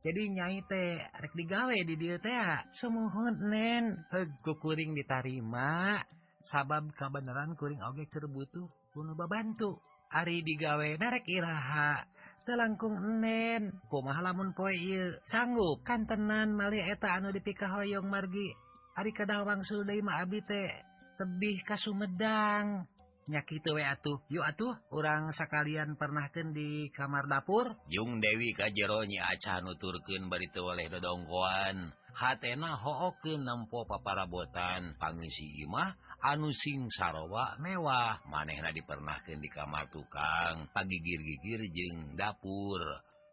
Jadi 0.05 0.21
nyai 0.37 0.61
teh 0.69 1.01
rek 1.01 1.33
digawe 1.33 1.73
di 1.73 1.95
dia 1.97 2.21
teh 2.21 2.33
ah. 2.33 2.61
sumuhun 2.77 3.49
nen. 3.49 4.05
Hego 4.13 4.53
kuring 4.61 4.93
ditarima. 4.93 6.01
Sabab 6.45 6.93
kebenaran 6.93 7.57
kuring 7.57 7.81
oge 7.81 8.05
kerbutuh 8.05 8.69
kuno 8.93 9.17
babantu 9.17 9.81
Ari 10.13 10.45
digawe 10.45 10.95
narek 10.95 11.25
iraha. 11.25 12.05
Telangkung 12.45 13.01
enen 13.01 13.73
kumaha 13.89 14.21
lamun 14.21 14.53
poe 14.53 14.71
ieu? 14.71 15.17
Sanggup. 15.25 15.81
Kantenan 15.81 16.53
malih 16.53 16.85
eta 16.85 17.17
anu 17.17 17.33
dipikahoyong 17.33 18.05
margi. 18.05 18.53
Ari 18.95 19.11
kadang 19.11 19.49
wangsul 19.49 19.81
deui 19.83 20.05
mah 20.05 20.21
abi 20.21 20.45
teh 20.45 20.69
tebih 21.17 21.57
ka 21.65 21.75
Sumedang. 21.75 22.85
nyakit 23.25 23.65
we 23.73 23.81
atuh. 23.81 24.21
Yuk 24.29 24.45
atuh 24.45 24.73
orang 24.93 25.33
sekalian 25.33 25.97
pernahken 25.97 26.53
di 26.53 26.89
kamar 26.93 27.25
dapur. 27.25 27.73
Jung 27.89 28.21
Dewi 28.21 28.53
Kajeronya 28.53 29.25
nuturkeun 29.31 29.65
nuturken 29.65 30.23
baritu 30.29 30.61
oleh 30.61 30.85
dodongkoan 30.89 31.93
hatna 32.15 32.79
ho 32.79 33.11
nempo 33.23 33.83
paparabotan. 33.89 34.95
Pangisi 35.01 35.65
imah 35.65 35.93
anu 36.23 36.53
sing 36.53 36.87
sarowa 36.93 37.57
mewah. 37.59 38.21
Manehna 38.29 38.71
dipernahkeun 38.71 39.41
di 39.41 39.49
kamar 39.49 39.89
tukang. 39.89 40.69
Pagigir-gigir 40.71 41.61
jeng 41.73 42.15
dapur. 42.15 42.81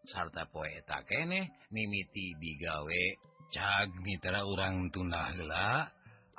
Sarta 0.02 0.50
poeta 0.50 1.06
keneh 1.06 1.70
mimiti 1.70 2.34
digawe. 2.34 3.04
Cag 3.52 3.92
Mitra 4.00 4.48
urang 4.48 4.88
tunah 4.88 5.28
heula 5.36 5.84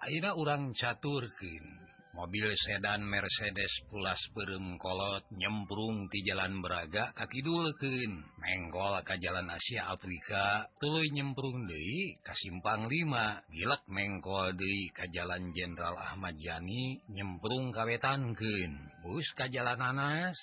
Aida 0.01 0.33
urang 0.33 0.73
caturkin 0.73 1.82
mobil 2.13 2.45
sedan 2.53 3.01
Mercedes 3.09 3.73
pulas 3.89 4.21
peremkolot 4.37 5.25
nyemprung 5.33 6.05
di 6.13 6.21
jalan 6.21 6.61
Braga 6.61 7.09
akidulken 7.17 8.21
menggol 8.37 9.01
ka 9.01 9.17
jalan 9.17 9.49
Asia 9.49 9.89
Afrika 9.89 10.69
tulu 10.77 11.01
nyemprung 11.09 11.65
Dei 11.65 12.21
Kasimpang 12.21 12.85
5 12.85 13.49
gilak 13.49 13.83
mengkol 13.89 14.53
deui 14.53 14.93
ke 14.93 15.09
jalan 15.09 15.49
Jenderal 15.57 15.97
Ahmad 15.97 16.37
Yani 16.37 17.01
nyemprung 17.09 17.73
kawetanken 17.73 18.71
bus 19.01 19.27
ke 19.33 19.49
jalan 19.49 19.81
Anas 19.81 20.37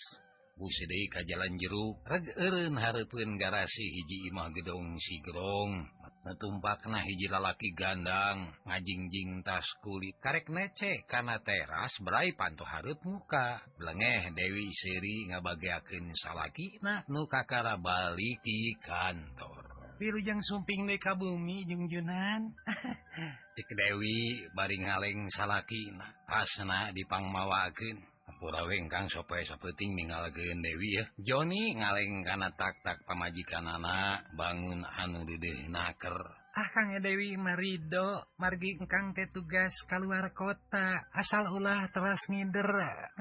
deui 0.60 1.08
ke 1.08 1.24
jalan 1.24 1.56
jeruk. 1.56 1.96
Reg 2.04 2.36
eureun 2.36 2.76
hareupeun 2.76 3.40
garasi 3.40 3.80
hiji 3.80 4.28
Imah 4.28 4.52
Gedong 4.52 5.00
Sigrong. 5.00 5.88
tumpakna 6.36 7.00
hiji 7.00 7.32
lalaki 7.32 7.72
gandang 7.72 8.52
ngajingjing 8.68 9.40
tas 9.40 9.64
kulit. 9.80 10.16
Karek 10.20 10.52
nece 10.52 11.04
karena 11.08 11.40
teras 11.40 11.96
berai 12.04 12.36
pantu 12.36 12.68
hareup 12.68 13.00
muka. 13.04 13.64
Lengeh 13.80 14.28
Dewi 14.36 14.68
seri 14.76 15.32
ngabagaken 15.32 16.12
salaki 16.12 16.76
nah 16.84 17.00
nukakara 17.08 17.80
balik 17.80 18.44
di 18.44 18.76
kantor. 18.76 19.96
Wirujang 20.00 20.40
sumping 20.40 20.88
deka 20.88 21.12
bumi 21.12 21.68
jungjunan 21.68 22.56
cek 23.56 23.68
Dewi 23.76 24.48
baring 24.56 24.88
ngaleng 24.88 25.28
salaki 25.28 25.92
nah 25.92 26.08
pasna 26.24 26.88
dipangmawaken 26.96 28.00
Purawengkang 28.38 29.10
sopoe 29.10 29.42
sapeting 29.42 29.96
meninggal 29.96 30.30
Dewi 30.30 31.00
ya. 31.00 31.04
Joni 31.18 31.74
ngaleng 31.74 32.22
karena 32.22 32.52
taktak 32.54 33.02
pamajikan 33.08 33.66
anak 33.66 34.28
bangun 34.38 34.86
anu 34.86 35.26
dedeh 35.26 35.66
naker. 35.66 36.40
Ah 36.50 36.66
Kang 36.74 36.90
Dewi 36.98 37.38
marido 37.38 38.26
margi 38.36 38.74
engkang 38.74 39.14
teh 39.14 39.30
tugas 39.30 39.70
keluar 39.86 40.34
kota. 40.34 41.06
Asal 41.14 41.46
ulah 41.46 41.86
teras 41.94 42.26
ngidera 42.26 43.14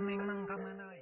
ning 0.00 0.20
mangka 0.24 0.56
mana 0.56 0.84
we. 0.88 1.00